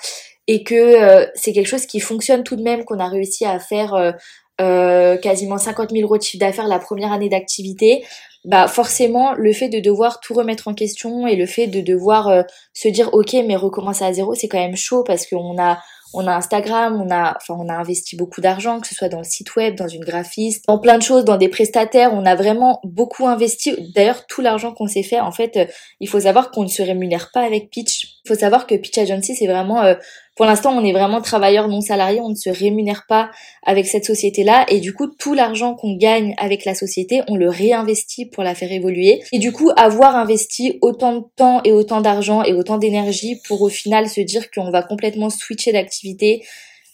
et 0.48 0.64
que 0.64 0.76
euh, 0.76 1.26
c'est 1.36 1.54
quelque 1.54 1.68
chose 1.68 1.86
qui 1.86 2.00
fonctionne 2.00 2.44
tout 2.44 2.56
de 2.56 2.64
même, 2.64 2.84
qu'on 2.84 3.00
a 3.00 3.08
réussi 3.08 3.46
à 3.46 3.60
faire 3.60 4.14
euh, 4.60 5.18
quasiment 5.18 5.58
50 5.58 5.92
000 5.92 6.04
euros 6.04 6.18
de 6.18 6.24
chiffre 6.24 6.42
d'affaires 6.42 6.68
la 6.68 6.80
première 6.80 7.14
année 7.14 7.30
d'activité, 7.30 8.04
bah 8.44 8.68
forcément 8.68 9.34
le 9.34 9.54
fait 9.54 9.70
de 9.70 9.80
devoir 9.80 10.20
tout 10.20 10.34
remettre 10.34 10.68
en 10.68 10.74
question 10.74 11.28
et 11.28 11.36
le 11.36 11.46
fait 11.46 11.68
de 11.68 11.82
devoir 11.82 12.44
se 12.74 12.88
dire 12.88 13.10
ok 13.14 13.34
mais 13.46 13.58
recommencer 13.58 14.06
à 14.06 14.14
zéro 14.14 14.34
c'est 14.34 14.48
quand 14.48 14.60
même 14.60 14.78
chaud 14.78 15.04
parce 15.04 15.26
qu'on 15.26 15.62
a 15.62 15.80
on 16.14 16.28
a 16.28 16.36
Instagram, 16.36 17.02
on 17.02 17.12
a, 17.12 17.38
enfin, 17.38 17.56
on 17.60 17.70
a 17.70 17.74
investi 17.74 18.16
beaucoup 18.16 18.42
d'argent, 18.42 18.80
que 18.80 18.88
ce 18.88 18.96
soit 18.96 19.10
dans 19.10 19.20
le 19.20 19.24
site 19.24 19.56
web, 19.56 19.76
dans 19.76 19.88
une 19.88 20.04
graphiste, 20.04 20.66
dans 20.68 20.80
plein 20.80 20.98
de 20.98 21.04
choses, 21.04 21.26
dans 21.26 21.38
des 21.38 21.50
prestataires. 21.50 22.14
On 22.14 22.26
a 22.26 22.36
vraiment 22.36 22.80
beaucoup 22.84 23.28
investi. 23.28 23.76
D'ailleurs, 23.94 24.26
tout 24.26 24.42
l'argent 24.42 24.74
qu'on 24.74 24.88
s'est 24.88 25.04
fait, 25.04 25.20
en 25.20 25.32
fait, 25.32 25.58
euh, 25.58 25.66
il 26.00 26.10
faut 26.10 26.22
savoir 26.22 26.52
qu'on 26.52 26.64
ne 26.64 26.70
se 26.70 26.82
rémunère 26.82 27.30
pas 27.32 27.42
avec 27.42 27.70
Pitch. 27.70 28.20
Il 28.26 28.30
faut 28.30 28.40
savoir 28.40 28.68
que 28.68 28.76
Pitch 28.76 28.98
Agency, 28.98 29.36
c'est 29.36 29.48
vraiment 29.48 29.84
euh, 29.84 29.96
pour 30.40 30.46
l'instant, 30.46 30.72
on 30.74 30.86
est 30.86 30.94
vraiment 30.94 31.20
travailleur 31.20 31.68
non 31.68 31.82
salarié, 31.82 32.22
on 32.22 32.30
ne 32.30 32.36
se 32.36 32.50
rémunère 32.50 33.04
pas 33.10 33.30
avec 33.62 33.88
cette 33.88 34.06
société-là 34.06 34.66
et 34.70 34.80
du 34.80 34.94
coup, 34.94 35.08
tout 35.08 35.34
l'argent 35.34 35.76
qu'on 35.76 35.98
gagne 35.98 36.34
avec 36.38 36.64
la 36.64 36.76
société, 36.76 37.22
on 37.28 37.36
le 37.36 37.50
réinvestit 37.50 38.26
pour 38.26 38.44
la 38.44 38.56
faire 38.56 38.72
évoluer. 38.72 39.22
Et 39.34 39.40
du 39.40 39.52
coup, 39.52 39.70
avoir 39.76 40.16
investi 40.16 40.80
autant 40.80 41.18
de 41.18 41.26
temps 41.36 41.60
et 41.66 41.74
autant 41.74 42.00
d'argent 42.00 42.42
et 42.42 42.54
autant 42.54 42.78
d'énergie 42.78 43.36
pour 43.50 43.62
au 43.62 43.68
final 43.68 44.08
se 44.08 44.22
dire 44.22 44.50
qu'on 44.50 44.72
va 44.72 44.82
complètement 44.82 45.30
switcher 45.30 45.74
d'activité 45.74 46.46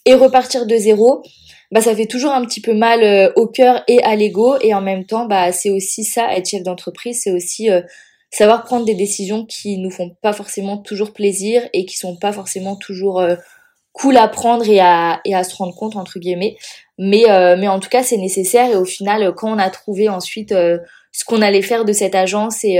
et 0.06 0.14
repartir 0.14 0.66
de 0.66 0.74
zéro, 0.74 1.22
bah 1.70 1.80
ça 1.80 1.94
fait 1.94 2.06
toujours 2.06 2.32
un 2.32 2.44
petit 2.44 2.60
peu 2.60 2.74
mal 2.74 3.04
euh, 3.04 3.30
au 3.36 3.46
cœur 3.46 3.84
et 3.86 4.02
à 4.02 4.16
l'ego 4.16 4.56
et 4.60 4.74
en 4.74 4.80
même 4.80 5.04
temps 5.04 5.26
bah 5.26 5.52
c'est 5.52 5.70
aussi 5.70 6.02
ça 6.04 6.32
être 6.32 6.48
chef 6.48 6.62
d'entreprise 6.62 7.22
c'est 7.24 7.32
aussi 7.32 7.70
euh, 7.70 7.80
savoir 8.36 8.64
prendre 8.64 8.84
des 8.84 8.94
décisions 8.94 9.46
qui 9.46 9.78
nous 9.78 9.90
font 9.90 10.14
pas 10.20 10.34
forcément 10.34 10.76
toujours 10.76 11.14
plaisir 11.14 11.62
et 11.72 11.86
qui 11.86 11.96
sont 11.96 12.16
pas 12.16 12.32
forcément 12.32 12.76
toujours 12.76 13.18
euh, 13.18 13.36
cool 13.92 14.18
à 14.18 14.28
prendre 14.28 14.68
et 14.68 14.78
à, 14.78 15.20
et 15.24 15.34
à 15.34 15.42
se 15.42 15.56
rendre 15.56 15.74
compte 15.74 15.96
entre 15.96 16.18
guillemets. 16.18 16.56
Mais, 16.98 17.30
euh, 17.30 17.56
mais 17.58 17.68
en 17.68 17.80
tout 17.80 17.88
cas 17.88 18.02
c'est 18.02 18.18
nécessaire 18.18 18.70
et 18.70 18.76
au 18.76 18.84
final 18.84 19.32
quand 19.34 19.50
on 19.50 19.58
a 19.58 19.70
trouvé 19.70 20.10
ensuite 20.10 20.52
euh, 20.52 20.76
ce 21.12 21.24
qu'on 21.24 21.40
allait 21.40 21.62
faire 21.62 21.86
de 21.86 21.94
cette 21.94 22.14
agence 22.14 22.62
et, 22.62 22.78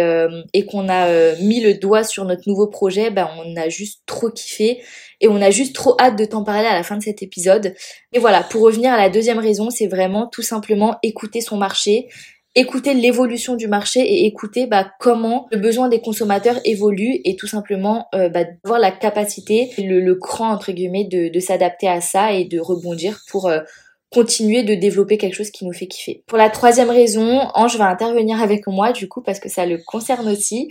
et 0.53 0.67
qu'on 0.67 0.91
a 0.91 1.35
mis 1.37 1.63
le 1.63 1.73
doigt 1.73 2.05
sur 2.05 2.27
notre 2.27 2.43
nouveau 2.47 2.67
projet, 2.67 3.11
ben 3.11 3.31
on 3.43 3.57
a 3.57 3.71
juste 3.71 4.03
trop 4.05 4.29
kiffé 4.29 4.83
et 5.23 5.29
on 5.29 5.41
a 5.41 5.51
juste 5.51 5.75
trop 5.75 5.97
hâte 5.99 6.19
de 6.19 6.27
t'en 6.27 6.45
parler 6.45 6.67
à 6.69 6.75
la 6.75 6.83
fin 6.83 6.99
de 6.99 7.03
cet 7.03 7.23
épisode. 7.23 7.75
Et 8.13 8.19
voilà, 8.19 8.43
pour 8.43 8.61
revenir 8.61 8.93
à 8.93 8.99
la 8.99 9.09
deuxième 9.09 9.39
raison, 9.39 9.71
c'est 9.71 9.87
vraiment 9.87 10.27
tout 10.27 10.43
simplement 10.43 10.99
écouter 11.03 11.41
son 11.41 11.57
marché, 11.57 12.09
écouter 12.57 12.95
l'évolution 12.95 13.55
du 13.55 13.69
marché 13.69 14.01
et 14.01 14.27
écouter 14.27 14.67
bah, 14.67 14.91
comment 14.99 15.47
le 15.53 15.59
besoin 15.59 15.89
des 15.89 16.01
consommateurs 16.01 16.59
évolue 16.65 17.21
et 17.25 17.37
tout 17.37 17.47
simplement 17.47 18.09
euh, 18.15 18.31
bah, 18.31 18.45
avoir 18.65 18.81
la 18.81 18.91
capacité, 18.91 19.71
le, 19.79 20.01
le 20.01 20.15
cran 20.17 20.51
entre 20.51 20.73
guillemets 20.73 21.05
de, 21.05 21.29
de 21.29 21.41
s'adapter 21.41 21.87
à 21.87 22.01
ça 22.01 22.33
et 22.33 22.47
de 22.47 22.59
rebondir 22.59 23.21
pour 23.31 23.47
euh, 23.47 23.61
continuer 24.11 24.63
de 24.63 24.75
développer 24.75 25.19
quelque 25.19 25.35
chose 25.35 25.51
qui 25.51 25.67
nous 25.67 25.73
fait 25.75 25.87
kiffer. 25.87 26.25
Pour 26.27 26.39
la 26.39 26.49
troisième 26.49 26.91
raison, 26.91 27.43
Ange 27.55 27.77
va 27.77 27.87
intervenir 27.89 28.41
avec 28.41 28.67
moi 28.67 28.93
du 28.93 29.09
coup 29.09 29.21
parce 29.21 29.39
que 29.39 29.51
ça 29.51 29.67
le 29.67 29.79
concerne 29.79 30.29
aussi. 30.29 30.69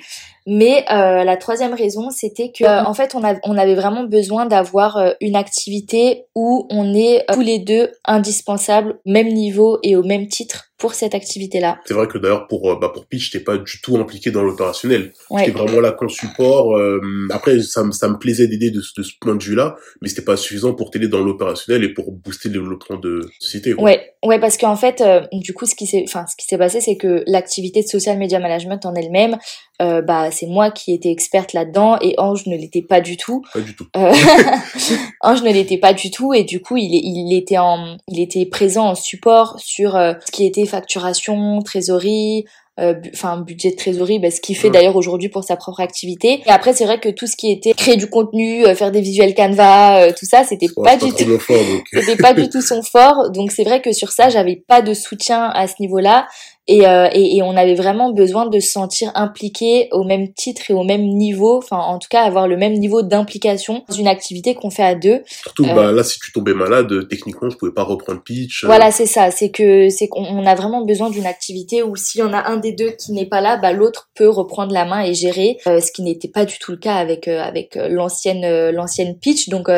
Mais 0.48 0.86
euh, 0.92 1.24
la 1.24 1.38
troisième 1.38 1.74
raison, 1.74 2.10
c'était 2.12 2.52
que 2.52 2.66
en 2.86 2.94
fait, 2.94 3.16
on, 3.16 3.24
a, 3.24 3.36
on 3.44 3.58
avait 3.58 3.74
vraiment 3.76 4.04
besoin 4.04 4.46
d'avoir 4.46 4.98
euh, 4.98 5.12
une 5.22 5.36
activité 5.36 6.26
où 6.36 6.68
on 6.70 6.94
est 6.94 7.26
tous 7.34 7.42
les 7.42 7.60
deux 7.60 7.90
indispensables, 8.06 9.00
même 9.06 9.30
niveau 9.30 9.80
et 9.82 9.96
au 9.96 10.04
même 10.04 10.28
titre 10.28 10.66
pour 10.78 10.94
cette 10.94 11.16
activité-là. 11.16 11.80
C'est 11.86 11.94
vrai 11.94 12.08
que 12.08 12.18
d'ailleurs 12.18 12.48
pour 12.48 12.70
euh, 12.70 12.78
bah 12.80 12.92
pour 12.94 13.06
Pitch, 13.06 13.32
t'es 13.32 13.40
pas 13.40 13.58
du 13.58 13.82
tout 13.82 13.98
impliqué 13.98 14.30
dans 14.30 14.44
l'opérationnel. 14.44 15.14
Ouais. 15.30 15.46
J'étais 15.46 15.58
vraiment 15.58 15.80
là 15.80 15.92
qu'en 15.92 16.10
support. 16.10 16.76
Euh, 16.78 17.00
après, 17.32 17.62
ça, 17.62 17.84
ça 17.92 18.10
me 18.10 18.18
plaisait 18.18 18.48
d'aider 18.48 18.72
de, 18.72 18.82
de, 18.98 19.04
ce 19.04 19.12
point 19.20 19.36
de 19.36 19.44
vue-là, 19.44 19.78
mais 20.02 20.10
c'était 20.10 20.24
pas 20.24 20.36
suffisant 20.36 20.74
pour 20.74 20.92
t'aider 20.92 21.08
dans 21.08 21.24
l'opérationnel 21.24 21.84
et 21.84 21.94
pour 21.94 22.12
booster 22.12 22.50
le 22.50 22.60
développement 22.60 22.98
de 22.98 23.22
société. 23.40 23.74
Quoi. 23.74 23.84
Ouais, 23.86 24.15
ouais, 24.26 24.40
parce 24.40 24.58
qu'en 24.58 24.76
fait, 24.76 25.02
euh, 25.02 25.22
du 25.32 25.54
coup, 25.54 25.66
ce 25.66 25.76
qui 25.76 25.88
s'est, 25.88 26.04
enfin, 26.08 26.26
ce 26.28 26.36
qui 26.36 26.46
s'est 26.46 26.58
passé, 26.58 26.82
c'est 26.82 26.98
que 26.98 27.24
l'activité 27.28 27.82
de 27.82 27.88
social 27.88 28.18
media 28.18 28.40
management 28.40 28.86
en 28.86 28.94
elle-même, 28.96 29.38
euh, 29.82 30.02
bah 30.02 30.32
c'est 30.32 30.48
moi 30.48 30.72
qui 30.72 30.94
étais 30.94 31.10
experte 31.10 31.54
là-dedans 31.54 31.98
et 32.02 32.16
Ange 32.18 32.46
ne 32.48 32.56
l'était 32.56 32.82
pas 32.82 33.02
du 33.02 33.18
tout. 33.18 33.44
Pas 33.54 33.60
du 33.62 33.76
tout. 33.76 33.86
Ange 35.22 35.44
ne 35.44 35.52
l'était 35.52 35.78
pas 35.78 35.94
du 35.94 36.12
tout 36.12 36.34
et 36.34 36.44
du 36.44 36.62
coup 36.62 36.78
il, 36.78 36.94
il 36.94 37.36
était 37.36 37.58
en 37.58 37.98
il 38.08 38.20
était 38.20 38.46
présent 38.46 38.90
en 38.90 38.96
support 38.96 39.60
sur 39.60 39.94
ce 39.94 40.32
qui 40.32 40.46
était 40.46 40.66
facturation, 40.66 41.62
trésorerie, 41.62 42.46
enfin 42.78 43.38
budget 43.38 43.72
de 43.72 43.76
trésorerie, 43.76 44.20
bah, 44.20 44.32
ce 44.32 44.42
qu'il 44.42 44.58
fait 44.58 44.70
d'ailleurs 44.70 44.96
aujourd'hui 44.96 45.30
pour 45.30 45.44
sa 45.44 45.56
propre 45.56 45.80
activité. 45.80 46.42
Et 46.46 46.50
après, 46.50 46.74
c'est 46.74 46.86
vrai 46.86 47.00
que 47.00 47.10
tout 47.10 47.28
ce 47.28 47.36
qui 47.36 47.52
était 47.52 47.74
créer 47.74 47.96
du 47.96 48.10
contenu, 48.10 48.64
faire 48.76 48.92
des 48.92 49.02
visuels 49.02 49.34
Canva, 49.34 50.12
tout 50.14 50.26
ça, 50.26 50.44
c'était 50.44 50.68
pas, 50.84 50.98
du 50.98 51.12
tout, 51.12 51.40
c'était 51.94 52.16
pas 52.18 52.34
du 52.34 52.50
tout 52.50 52.62
son 52.62 52.82
fort. 52.82 53.32
Donc 53.32 53.52
c'est 53.52 53.64
vrai 53.64 53.82
que 53.82 53.92
sur 53.94 54.12
ça, 54.12 54.30
j'avais 54.30 54.56
pas 54.56 54.82
de 54.82 54.94
soutien 54.94 55.50
à 55.54 55.68
ce 55.68 55.76
niveau-là. 55.80 56.28
Euh, 56.70 57.08
et, 57.12 57.38
et, 57.38 57.44
on 57.44 57.56
avait 57.56 57.76
vraiment 57.76 58.12
besoin 58.12 58.48
de 58.48 58.60
se 58.60 58.72
sentir 58.72 59.12
impliqué 59.14 59.88
au 59.92 60.04
même 60.04 60.34
titre 60.34 60.72
et 60.72 60.74
au 60.74 60.84
même 60.84 61.04
niveau, 61.04 61.58
enfin 61.58 61.78
en 61.78 62.00
tout 62.00 62.08
cas 62.10 62.24
avoir 62.24 62.48
le 62.48 62.58
même 62.58 62.74
niveau 62.74 63.04
d'implication 63.04 63.84
dans 63.88 63.94
une 63.94 64.08
activité 64.08 64.56
qu'on 64.56 64.72
fait 64.72 64.84
à 64.84 64.96
deux. 64.96 65.22
Surtout 65.28 65.64
bah, 65.64 65.90
euh, 65.90 65.92
là 65.92 66.04
si 66.04 66.20
tu 66.20 66.32
tombais 66.32 66.56
malade, 66.56 67.08
techniquement 67.08 67.52
je 67.52 67.58
pouvais 67.58 67.72
pas 67.72 67.84
reprendre 67.84 68.24
pitch. 68.24 68.64
Euh. 68.64 68.68
Voilà 68.68 68.90
c'est 68.90 69.06
ça, 69.06 69.30
c'est 69.30 69.52
que 69.52 69.90
c'est 69.90 70.08
qu'on 70.08 70.44
a 70.44 70.56
vraiment 70.56 70.84
besoin 70.84 71.12
d'une 71.12 71.28
activité 71.28 71.84
où 71.84 71.96
s'il 71.96 72.22
y 72.22 72.24
en 72.24 72.34
a 72.34 72.48
un 72.48 72.58
des 72.58 72.72
deux 72.72 72.90
qui 72.90 73.12
n'est 73.12 73.28
pas 73.28 73.42
là, 73.42 73.58
bah 73.58 73.72
l'autre 73.72 74.10
peut 74.16 74.30
reprendre 74.30 74.74
la 74.74 74.86
main 74.86 75.04
et 75.04 75.14
gérer, 75.14 75.58
ce 75.66 75.92
qui 75.92 76.02
n'était 76.02 76.30
pas 76.30 76.46
du 76.46 76.58
tout 76.58 76.72
le 76.72 76.78
cas 76.78 76.96
avec 76.96 77.28
avec 77.28 77.76
l'ancienne 77.76 78.72
l'ancienne 78.72 79.20
pitch. 79.20 79.50
Donc 79.50 79.70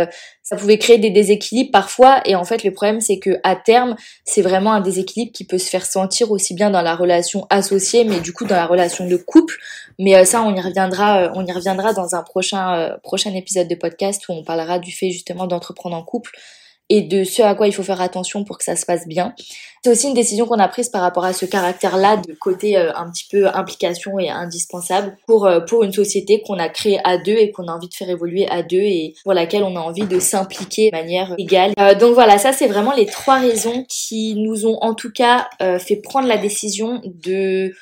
ça 0.47 0.55
pouvait 0.55 0.77
créer 0.77 0.97
des 0.97 1.09
déséquilibres 1.09 1.71
parfois 1.71 2.21
et 2.23 2.33
en 2.33 2.45
fait 2.45 2.63
le 2.63 2.71
problème 2.71 3.01
c'est 3.01 3.19
que 3.19 3.37
à 3.43 3.57
terme 3.57 3.97
c'est 4.23 4.41
vraiment 4.41 4.71
un 4.71 4.79
déséquilibre 4.79 5.33
qui 5.33 5.43
peut 5.43 5.57
se 5.57 5.69
faire 5.69 5.85
sentir 5.85 6.31
aussi 6.31 6.53
bien 6.53 6.69
dans 6.69 6.81
la 6.81 6.95
relation 6.95 7.45
associée 7.49 8.05
mais 8.05 8.21
du 8.21 8.31
coup 8.31 8.45
dans 8.45 8.55
la 8.55 8.65
relation 8.65 9.05
de 9.05 9.17
couple. 9.17 9.57
Mais 9.99 10.15
euh, 10.15 10.23
ça 10.23 10.41
on 10.43 10.55
y 10.55 10.61
reviendra 10.61 11.23
euh, 11.23 11.31
on 11.35 11.45
y 11.45 11.51
reviendra 11.51 11.91
dans 11.91 12.15
un 12.15 12.23
prochain 12.23 12.77
euh, 12.77 12.97
prochain 13.03 13.33
épisode 13.33 13.67
de 13.67 13.75
podcast 13.75 14.29
où 14.29 14.31
on 14.31 14.43
parlera 14.45 14.79
du 14.79 14.93
fait 14.93 15.09
justement 15.09 15.47
d'entreprendre 15.47 15.97
en 15.97 16.03
couple 16.03 16.31
et 16.89 17.01
de 17.01 17.23
ce 17.23 17.41
à 17.41 17.55
quoi 17.55 17.67
il 17.67 17.73
faut 17.73 17.83
faire 17.83 18.01
attention 18.01 18.43
pour 18.43 18.57
que 18.57 18.63
ça 18.63 18.75
se 18.75 18.85
passe 18.85 19.07
bien. 19.07 19.33
C'est 19.83 19.91
aussi 19.91 20.07
une 20.07 20.13
décision 20.13 20.45
qu'on 20.45 20.59
a 20.59 20.67
prise 20.67 20.89
par 20.89 21.01
rapport 21.01 21.23
à 21.23 21.33
ce 21.33 21.45
caractère-là 21.45 22.17
de 22.17 22.33
côté 22.33 22.77
euh, 22.77 22.91
un 22.95 23.09
petit 23.09 23.25
peu 23.29 23.47
implication 23.47 24.19
et 24.19 24.29
indispensable 24.29 25.17
pour 25.27 25.45
euh, 25.45 25.59
pour 25.61 25.83
une 25.83 25.93
société 25.93 26.41
qu'on 26.41 26.59
a 26.59 26.69
créée 26.69 26.99
à 27.03 27.17
deux 27.17 27.35
et 27.37 27.51
qu'on 27.51 27.67
a 27.67 27.71
envie 27.71 27.87
de 27.87 27.93
faire 27.93 28.09
évoluer 28.09 28.47
à 28.49 28.63
deux 28.63 28.81
et 28.81 29.15
pour 29.23 29.33
laquelle 29.33 29.63
on 29.63 29.75
a 29.75 29.79
envie 29.79 30.05
de 30.05 30.19
s'impliquer 30.19 30.91
de 30.91 30.95
manière 30.95 31.35
égale. 31.37 31.73
Euh, 31.79 31.93
donc 31.93 32.13
voilà, 32.13 32.37
ça 32.37 32.53
c'est 32.53 32.67
vraiment 32.67 32.93
les 32.93 33.05
trois 33.05 33.39
raisons 33.39 33.85
qui 33.87 34.35
nous 34.35 34.65
ont 34.65 34.77
en 34.81 34.93
tout 34.93 35.11
cas 35.11 35.47
fait 35.79 35.97
prendre 35.97 36.27
la 36.27 36.37
décision 36.37 37.01
de 37.05 37.73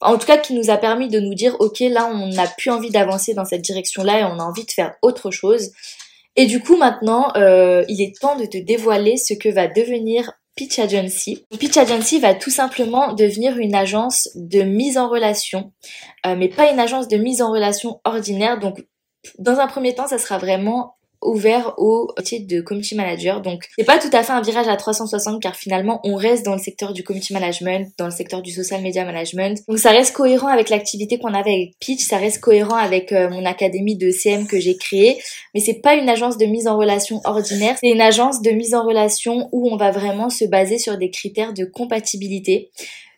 en 0.00 0.18
tout 0.18 0.26
cas 0.26 0.36
qui 0.36 0.54
nous 0.54 0.70
a 0.70 0.76
permis 0.76 1.08
de 1.08 1.20
nous 1.20 1.34
dire 1.34 1.56
ok 1.60 1.80
là 1.80 2.10
on 2.12 2.28
n'a 2.28 2.46
plus 2.46 2.70
envie 2.70 2.90
d'avancer 2.90 3.34
dans 3.34 3.44
cette 3.44 3.62
direction 3.62 4.02
là 4.02 4.20
et 4.20 4.24
on 4.24 4.38
a 4.38 4.42
envie 4.42 4.64
de 4.64 4.70
faire 4.70 4.94
autre 5.02 5.30
chose 5.30 5.70
et 6.36 6.46
du 6.46 6.60
coup 6.60 6.76
maintenant, 6.76 7.32
euh, 7.36 7.84
il 7.88 8.02
est 8.02 8.18
temps 8.18 8.36
de 8.36 8.46
te 8.46 8.58
dévoiler 8.58 9.16
ce 9.16 9.34
que 9.34 9.48
va 9.48 9.66
devenir 9.66 10.32
Pitch 10.56 10.78
Agency. 10.78 11.44
Pitch 11.58 11.76
Agency 11.76 12.20
va 12.20 12.34
tout 12.34 12.50
simplement 12.50 13.12
devenir 13.12 13.58
une 13.58 13.74
agence 13.74 14.28
de 14.34 14.62
mise 14.62 14.98
en 14.98 15.08
relation, 15.08 15.72
euh, 16.26 16.36
mais 16.36 16.48
pas 16.48 16.70
une 16.70 16.78
agence 16.78 17.08
de 17.08 17.16
mise 17.16 17.42
en 17.42 17.50
relation 17.50 18.00
ordinaire. 18.04 18.58
Donc 18.58 18.84
dans 19.38 19.58
un 19.58 19.66
premier 19.66 19.94
temps, 19.94 20.06
ça 20.06 20.18
sera 20.18 20.38
vraiment 20.38 20.96
ouvert 21.24 21.74
au 21.78 22.12
métier 22.16 22.40
de 22.40 22.60
community 22.60 22.94
manager. 22.94 23.40
Donc 23.40 23.66
c'est 23.76 23.84
pas 23.84 23.98
tout 23.98 24.10
à 24.12 24.22
fait 24.22 24.32
un 24.32 24.42
virage 24.42 24.68
à 24.68 24.76
360 24.76 25.42
car 25.42 25.56
finalement 25.56 26.00
on 26.04 26.14
reste 26.14 26.44
dans 26.44 26.52
le 26.52 26.60
secteur 26.60 26.92
du 26.92 27.02
community 27.02 27.32
management, 27.32 27.90
dans 27.98 28.06
le 28.06 28.10
secteur 28.10 28.42
du 28.42 28.52
social 28.52 28.82
media 28.82 29.04
management. 29.04 29.62
Donc 29.68 29.78
ça 29.78 29.90
reste 29.90 30.14
cohérent 30.14 30.48
avec 30.48 30.68
l'activité 30.68 31.18
qu'on 31.18 31.34
avait 31.34 31.52
avec 31.52 31.78
Pitch, 31.80 32.02
ça 32.02 32.18
reste 32.18 32.40
cohérent 32.40 32.76
avec 32.76 33.12
euh, 33.12 33.28
mon 33.30 33.44
académie 33.44 33.96
de 33.96 34.10
CM 34.10 34.46
que 34.46 34.60
j'ai 34.60 34.76
créée, 34.76 35.18
mais 35.54 35.60
c'est 35.60 35.80
pas 35.80 35.94
une 35.94 36.08
agence 36.08 36.38
de 36.38 36.46
mise 36.46 36.68
en 36.68 36.76
relation 36.76 37.20
ordinaire, 37.24 37.76
c'est 37.80 37.90
une 37.90 38.00
agence 38.00 38.42
de 38.42 38.50
mise 38.50 38.74
en 38.74 38.84
relation 38.84 39.48
où 39.52 39.68
on 39.70 39.76
va 39.76 39.90
vraiment 39.90 40.30
se 40.30 40.44
baser 40.44 40.78
sur 40.78 40.98
des 40.98 41.10
critères 41.10 41.54
de 41.54 41.64
compatibilité. 41.64 42.70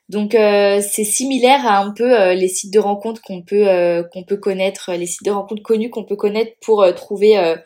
Donc 0.09 0.37
euh, 0.37 0.81
c'est 0.89 1.05
similaire 1.05 1.67
à 1.67 1.81
un 1.81 1.91
peu 1.91 2.19
euh, 2.19 2.35
les 2.35 2.47
sites 2.47 2.73
de 2.73 2.79
rencontres 2.79 3.21
qu'on 3.23 3.43
peut 3.43 3.67
qu'on 4.13 4.23
peut 4.23 4.37
connaître, 4.37 4.93
les 4.93 5.07
sites 5.07 5.25
de 5.25 5.33
rencontres 5.33 5.63
connus 5.63 5.91
qu'on 5.91 6.05
peut 6.05 6.17
connaître 6.17 6.53
pour 6.61 6.87
trouver 6.95 7.57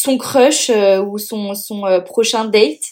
son 0.00 0.16
crush 0.16 0.70
euh, 0.70 1.02
ou 1.02 1.18
son, 1.18 1.54
son 1.54 1.84
euh, 1.84 2.00
prochain 2.00 2.46
date. 2.46 2.82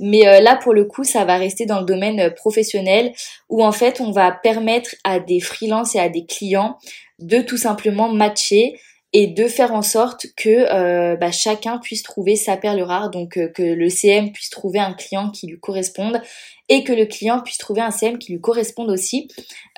Mais 0.00 0.28
euh, 0.28 0.40
là, 0.40 0.56
pour 0.56 0.74
le 0.74 0.84
coup, 0.84 1.02
ça 1.02 1.24
va 1.24 1.36
rester 1.36 1.66
dans 1.66 1.80
le 1.80 1.86
domaine 1.86 2.32
professionnel 2.34 3.12
où 3.48 3.64
en 3.64 3.72
fait, 3.72 4.00
on 4.00 4.12
va 4.12 4.30
permettre 4.30 4.94
à 5.02 5.18
des 5.18 5.40
freelances 5.40 5.94
et 5.94 5.98
à 5.98 6.08
des 6.08 6.24
clients 6.24 6.78
de 7.18 7.40
tout 7.40 7.56
simplement 7.56 8.12
matcher 8.12 8.78
et 9.12 9.26
de 9.26 9.48
faire 9.48 9.72
en 9.72 9.82
sorte 9.82 10.26
que 10.36 11.16
bah, 11.16 11.32
chacun 11.32 11.78
puisse 11.78 12.02
trouver 12.02 12.36
sa 12.36 12.56
perle 12.56 12.82
rare, 12.82 13.10
donc 13.10 13.38
que 13.54 13.62
le 13.62 13.88
CM 13.88 14.32
puisse 14.32 14.50
trouver 14.50 14.78
un 14.80 14.92
client 14.92 15.30
qui 15.30 15.46
lui 15.46 15.58
corresponde 15.58 16.20
et 16.68 16.84
que 16.84 16.92
le 16.92 17.06
client 17.06 17.40
puisse 17.40 17.58
trouver 17.58 17.80
un 17.80 17.90
CM 17.90 18.18
qui 18.18 18.32
lui 18.32 18.40
corresponde 18.40 18.90
aussi. 18.90 19.28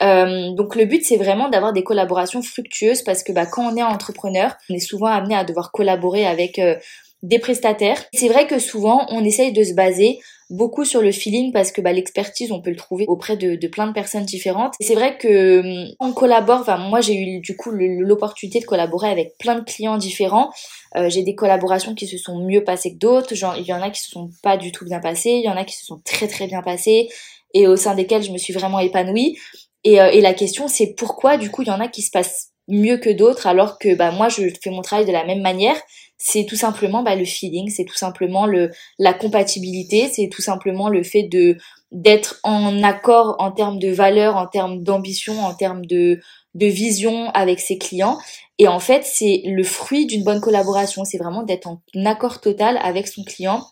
Euh, 0.03 0.53
donc 0.53 0.75
le 0.75 0.85
but 0.85 1.05
c'est 1.05 1.17
vraiment 1.17 1.49
d'avoir 1.49 1.73
des 1.73 1.85
collaborations 1.85 2.43
fructueuses 2.43 3.03
parce 3.03 3.23
que 3.23 3.33
bah, 3.33 3.47
quand 3.47 3.73
on 3.73 3.77
est 3.77 3.83
entrepreneur, 3.83 4.57
on 4.69 4.75
est 4.75 4.81
souvent 4.81 5.07
amené 5.07 5.35
à 5.35 5.45
devoir 5.45 5.73
collaborer 5.73 6.27
avec 6.27 6.59
euh, 6.59 6.77
des 7.23 7.39
prestataires. 7.39 8.03
C'est 8.13 8.29
vrai 8.29 8.47
que 8.47 8.59
souvent 8.59 9.07
on 9.11 9.25
essaye 9.25 9.53
de 9.53 9.63
se 9.63 9.75
baser 9.75 10.19
beaucoup 10.51 10.85
sur 10.85 11.01
le 11.01 11.13
feeling 11.13 11.53
parce 11.53 11.73
que 11.73 11.81
bah, 11.81 11.93
l'expertise 11.93 12.53
on 12.53 12.61
peut 12.61 12.71
le 12.71 12.77
trouver 12.77 13.05
auprès 13.07 13.37
de, 13.37 13.55
de 13.55 13.69
plein 13.69 13.87
de 13.87 13.93
personnes 13.93 14.25
différentes. 14.25 14.75
C'est 14.81 14.95
vrai 14.95 15.17
que 15.17 15.61
hum, 15.61 15.95
on 16.01 16.13
collabore, 16.13 16.61
enfin 16.61 16.77
moi 16.77 17.01
j'ai 17.01 17.17
eu 17.17 17.41
du 17.41 17.57
coup 17.57 17.71
l'opportunité 17.73 18.61
de 18.61 18.65
collaborer 18.65 19.09
avec 19.09 19.39
plein 19.39 19.55
de 19.55 19.65
clients 19.65 19.97
différents. 19.97 20.51
Euh, 20.97 21.09
j'ai 21.09 21.23
des 21.23 21.35
collaborations 21.35 21.95
qui 21.95 22.07
se 22.07 22.19
sont 22.19 22.45
mieux 22.45 22.65
passées 22.65 22.93
que 22.93 22.99
d'autres, 22.99 23.35
genre 23.35 23.57
il 23.57 23.65
y 23.65 23.73
en 23.73 23.81
a 23.81 23.91
qui 23.91 24.03
se 24.03 24.11
sont 24.11 24.31
pas 24.43 24.57
du 24.57 24.73
tout 24.73 24.85
bien 24.85 25.01
passées, 25.01 25.31
il 25.31 25.45
y 25.45 25.49
en 25.49 25.57
a 25.57 25.65
qui 25.65 25.77
se 25.77 25.87
sont 25.87 26.01
très 26.05 26.27
très 26.27 26.47
bien 26.47 26.63
passées 26.63 27.09
et 27.55 27.67
au 27.67 27.77
sein 27.77 27.95
desquelles 27.95 28.23
je 28.23 28.33
me 28.33 28.39
suis 28.39 28.53
vraiment 28.53 28.81
épanouie. 28.81 29.39
Et, 29.85 30.01
euh, 30.01 30.11
et 30.11 30.21
la 30.21 30.35
question 30.35 30.69
c'est 30.69 30.95
pourquoi 30.95 31.39
du 31.39 31.51
coup 31.51 31.63
il 31.63 31.69
y 31.69 31.73
en 31.73 31.81
a 31.81 31.89
qui 31.89 32.03
se 32.03 32.11
passent 32.11 32.51
mieux 32.69 32.99
que 32.99 33.11
d'autres 33.11 33.47
alors 33.47 33.79
que 33.79 33.95
bah 33.95 34.11
moi 34.11 34.29
je 34.29 34.43
fais 34.63 34.71
mon 34.71 34.83
travail 34.83 35.07
de 35.07 35.13
la 35.13 35.25
même 35.25 35.41
manière 35.41 35.77
c'est 36.23 36.45
tout 36.45 36.57
simplement 36.57 37.03
bah, 37.03 37.17
le 37.17 37.25
feeling, 37.25 37.71
c'est 37.71 37.87
tout 37.87 37.97
simplement 37.97 38.45
le 38.45 38.71
la 38.99 39.15
compatibilité, 39.15 40.11
c'est 40.13 40.29
tout 40.29 40.43
simplement 40.43 40.91
le 40.91 41.03
fait 41.03 41.23
de 41.23 41.57
d'être 41.93 42.39
en 42.45 42.83
accord 42.83 43.37
en 43.39 43.51
termes 43.51 43.79
de 43.79 43.89
valeur, 43.89 44.37
en 44.37 44.47
termes 44.47 44.83
d'ambition, 44.83 45.41
en 45.41 45.55
termes 45.55 45.87
de 45.87 46.21
de 46.55 46.67
vision 46.67 47.31
avec 47.31 47.59
ses 47.59 47.79
clients. 47.79 48.19
Et 48.59 48.69
en 48.69 48.81
fait, 48.81 49.05
c'est 49.05 49.43
le 49.47 49.65
fruit 49.65 50.05
d'une 50.07 50.23
bonne 50.23 50.41
collaboration. 50.43 51.05
C'est 51.05 51.17
vraiment 51.17 51.43
d'être 51.43 51.67
en 51.69 51.81
accord 52.05 52.43
total 52.43 52.79
avec 52.83 53.09
son 53.09 53.25
client 53.25 53.65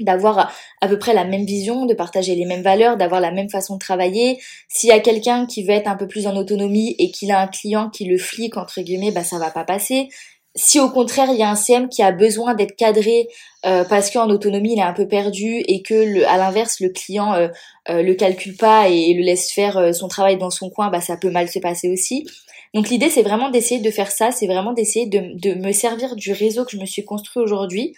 d'avoir 0.00 0.50
à 0.80 0.88
peu 0.88 0.98
près 0.98 1.12
la 1.12 1.24
même 1.24 1.44
vision, 1.44 1.84
de 1.84 1.94
partager 1.94 2.34
les 2.34 2.46
mêmes 2.46 2.62
valeurs, 2.62 2.96
d'avoir 2.96 3.20
la 3.20 3.30
même 3.30 3.50
façon 3.50 3.74
de 3.74 3.78
travailler. 3.78 4.38
S'il 4.68 4.88
y 4.88 4.92
a 4.92 5.00
quelqu'un 5.00 5.46
qui 5.46 5.62
veut 5.62 5.72
être 5.72 5.86
un 5.86 5.96
peu 5.96 6.08
plus 6.08 6.26
en 6.26 6.34
autonomie 6.36 6.96
et 6.98 7.10
qu'il 7.10 7.30
a 7.30 7.40
un 7.40 7.46
client 7.46 7.90
qui 7.90 8.06
le 8.06 8.16
flique 8.16 8.56
entre 8.56 8.80
guillemets, 8.80 9.12
bah 9.12 9.22
ça 9.22 9.38
va 9.38 9.50
pas 9.50 9.64
passer 9.64 10.08
si 10.54 10.80
au 10.80 10.90
contraire 10.90 11.28
il 11.30 11.38
y 11.38 11.42
a 11.42 11.50
un 11.50 11.54
CM 11.54 11.88
qui 11.88 12.02
a 12.02 12.12
besoin 12.12 12.54
d'être 12.54 12.76
cadré 12.76 13.28
euh, 13.64 13.84
parce 13.84 14.10
qu'en 14.10 14.28
autonomie 14.28 14.74
il 14.74 14.78
est 14.78 14.82
un 14.82 14.92
peu 14.92 15.08
perdu 15.08 15.62
et 15.66 15.82
que 15.82 15.94
le, 15.94 16.26
à 16.28 16.36
l'inverse 16.36 16.80
le 16.80 16.90
client 16.90 17.32
euh, 17.32 17.48
euh, 17.88 18.02
le 18.02 18.14
calcule 18.14 18.56
pas 18.56 18.88
et 18.88 19.14
le 19.14 19.22
laisse 19.22 19.50
faire 19.50 19.78
euh, 19.78 19.92
son 19.92 20.08
travail 20.08 20.36
dans 20.36 20.50
son 20.50 20.68
coin, 20.68 20.90
bah 20.90 21.00
ça 21.00 21.16
peut 21.16 21.30
mal 21.30 21.48
se 21.48 21.58
passer 21.58 21.90
aussi. 21.90 22.26
Donc 22.74 22.90
l'idée 22.90 23.08
c'est 23.08 23.22
vraiment 23.22 23.50
d'essayer 23.50 23.80
de 23.80 23.90
faire 23.90 24.10
ça, 24.10 24.30
c'est 24.30 24.46
vraiment 24.46 24.72
d'essayer 24.72 25.06
de, 25.06 25.38
de 25.38 25.54
me 25.54 25.72
servir 25.72 26.16
du 26.16 26.32
réseau 26.32 26.64
que 26.64 26.72
je 26.72 26.78
me 26.78 26.86
suis 26.86 27.04
construit 27.04 27.42
aujourd'hui 27.42 27.94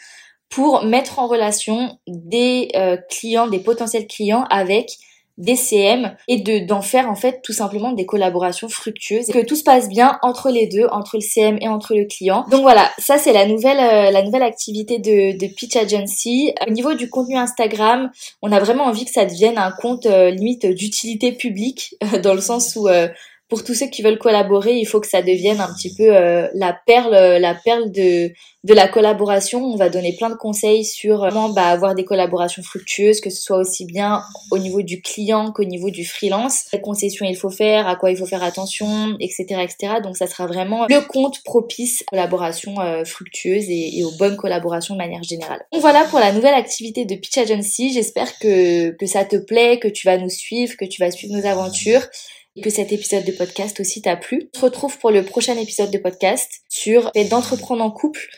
pour 0.49 0.85
mettre 0.85 1.19
en 1.19 1.27
relation 1.27 1.99
des 2.07 2.71
clients, 3.11 3.49
des 3.49 3.59
potentiels 3.59 4.07
clients 4.07 4.45
avec 4.51 4.91
des 5.37 5.57
CM 5.57 6.17
et 6.29 6.39
de 6.39 6.65
d'en 6.67 6.81
faire 6.81 7.11
en 7.11 7.17
fait 7.17 7.41
tout 7.43 7.53
simplement 7.53 7.93
des 7.93 8.07
collaborations 8.07 8.69
fructueuses 8.69 9.29
et 9.29 9.33
que 9.33 9.45
tout 9.45 9.57
se 9.57 9.65
passe 9.65 9.89
bien 9.89 10.19
entre 10.23 10.51
les 10.51 10.67
deux, 10.67 10.87
entre 10.93 11.17
le 11.17 11.23
CM 11.23 11.59
et 11.61 11.69
entre 11.69 11.95
le 11.95 12.05
client. 12.05 12.45
Donc 12.51 12.63
voilà, 12.63 12.91
ça 12.99 13.19
c'est 13.19 13.33
la 13.33 13.47
nouvelle 13.47 13.81
euh, 13.81 14.11
la 14.11 14.23
nouvelle 14.23 14.43
activité 14.43 14.99
de, 14.99 15.37
de 15.37 15.53
Pitch 15.53 15.77
Agency. 15.77 16.53
Au 16.67 16.71
niveau 16.71 16.95
du 16.95 17.11
contenu 17.11 17.37
Instagram, 17.37 18.11
on 18.43 18.53
a 18.53 18.61
vraiment 18.61 18.85
envie 18.85 19.05
que 19.05 19.11
ça 19.11 19.25
devienne 19.25 19.59
un 19.59 19.73
compte 19.73 20.07
euh, 20.07 20.31
limite 20.31 20.67
d'utilité 20.67 21.33
publique 21.33 21.97
dans 22.23 22.35
le 22.35 22.41
sens 22.41 22.77
où 22.77 22.89
euh, 22.89 23.09
pour 23.49 23.63
tous 23.63 23.75
ceux 23.75 23.87
qui 23.87 24.03
veulent 24.03 24.19
collaborer, 24.19 24.75
il 24.77 24.87
faut 24.87 25.01
que 25.01 25.07
ça 25.07 25.21
devienne 25.21 25.61
un 25.61 25.73
petit 25.75 25.95
peu 25.95 26.17
euh, 26.17 26.49
la 26.55 26.73
perle, 26.87 27.15
euh, 27.15 27.39
la 27.39 27.55
perle 27.55 27.93
de, 27.93 28.33
de 28.65 28.75
la 28.75 28.89
collaboration. 28.89 29.63
On 29.63 29.77
va 29.77 29.91
donner 29.91 30.15
plein 30.17 30.31
de 30.31 30.35
conseils 30.35 30.85
sur 30.85 31.19
comment 31.29 31.51
bah, 31.51 31.67
avoir 31.67 31.95
des 31.95 32.07
collaborations 32.07 32.63
fructueuses, 32.63 33.21
que 33.21 33.29
ce 33.29 33.43
soit 33.43 33.59
aussi 33.59 33.85
bien 33.85 34.23
au 34.51 34.57
niveau 34.57 34.81
du 34.81 35.03
client 35.03 35.53
qu'au 35.53 35.65
niveau 35.65 35.91
du 35.91 36.07
freelance. 36.07 36.65
Quelles 36.71 36.81
concessions 36.81 37.27
il 37.27 37.37
faut 37.37 37.51
faire, 37.51 37.87
à 37.87 37.97
quoi 37.97 38.11
il 38.11 38.17
faut 38.17 38.25
faire 38.25 38.43
attention, 38.43 39.15
etc., 39.21 39.45
etc. 39.63 39.95
Donc 40.03 40.17
ça 40.17 40.27
sera 40.27 40.47
vraiment 40.47 40.87
le 40.89 41.07
compte 41.07 41.43
propice 41.45 42.03
à 42.13 42.17
la 42.17 42.23
collaboration 42.23 42.81
euh, 42.81 43.05
fructueuse 43.05 43.69
et, 43.69 43.99
et, 43.99 44.05
aux 44.05 44.13
bonnes 44.13 44.37
collaborations 44.37 44.95
de 44.95 44.99
manière 44.99 45.23
générale. 45.23 45.61
Donc 45.71 45.83
voilà 45.83 46.05
pour 46.05 46.19
la 46.19 46.33
nouvelle 46.33 46.55
activité 46.55 47.05
de 47.05 47.15
Pitch 47.15 47.37
Agency. 47.37 47.93
J'espère 47.93 48.39
que, 48.39 48.93
que 48.93 49.07
ça 49.07 49.27
te 49.27 49.37
plaît, 49.37 49.79
que 49.79 49.89
tu 49.89 50.07
vas 50.07 50.17
nous 50.17 50.31
suivre, 50.31 50.73
que 50.79 50.87
tu 50.87 51.03
vas 51.03 51.11
suivre 51.11 51.37
nos 51.37 51.47
aventures 51.47 52.09
et 52.57 52.61
que 52.61 52.71
cet 52.71 52.93
épisode 52.93 53.25
de 53.25 53.33
podcast 53.33 53.81
aussi 53.81 54.03
t'a 54.03 54.17
plu. 54.17 54.49
On 54.55 54.59
se 54.59 54.65
retrouve 54.65 54.99
pour 54.99 55.11
le 55.11 55.25
prochain 55.25 55.57
épisode 55.57 55.91
de 55.91 55.99
podcast 55.99 56.51
sur 56.69 57.11
d'entreprendre 57.31 57.83
en 57.83 57.91
couple. 57.91 58.29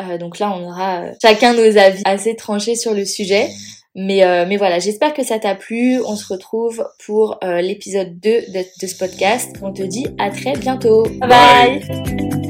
Euh, 0.00 0.18
donc 0.18 0.38
là, 0.38 0.52
on 0.56 0.64
aura 0.64 1.02
euh, 1.02 1.12
chacun 1.22 1.54
nos 1.54 1.76
avis 1.78 2.02
assez 2.04 2.36
tranchés 2.36 2.76
sur 2.76 2.94
le 2.94 3.04
sujet. 3.04 3.48
Mais, 3.96 4.24
euh, 4.24 4.44
mais 4.48 4.56
voilà, 4.56 4.80
j'espère 4.80 5.14
que 5.14 5.22
ça 5.22 5.38
t'a 5.38 5.54
plu. 5.54 6.00
On 6.04 6.16
se 6.16 6.26
retrouve 6.32 6.84
pour 7.06 7.38
l'épisode 7.42 8.18
2 8.18 8.30
de, 8.30 8.64
de, 8.80 8.86
ce 8.86 8.96
podcast. 8.96 9.54
On 9.62 9.72
te 9.72 9.82
dit 9.82 10.06
à 10.18 10.30
très 10.30 10.54
bientôt. 10.54 11.04
bye. 11.20 11.80
bye. 11.80 12.43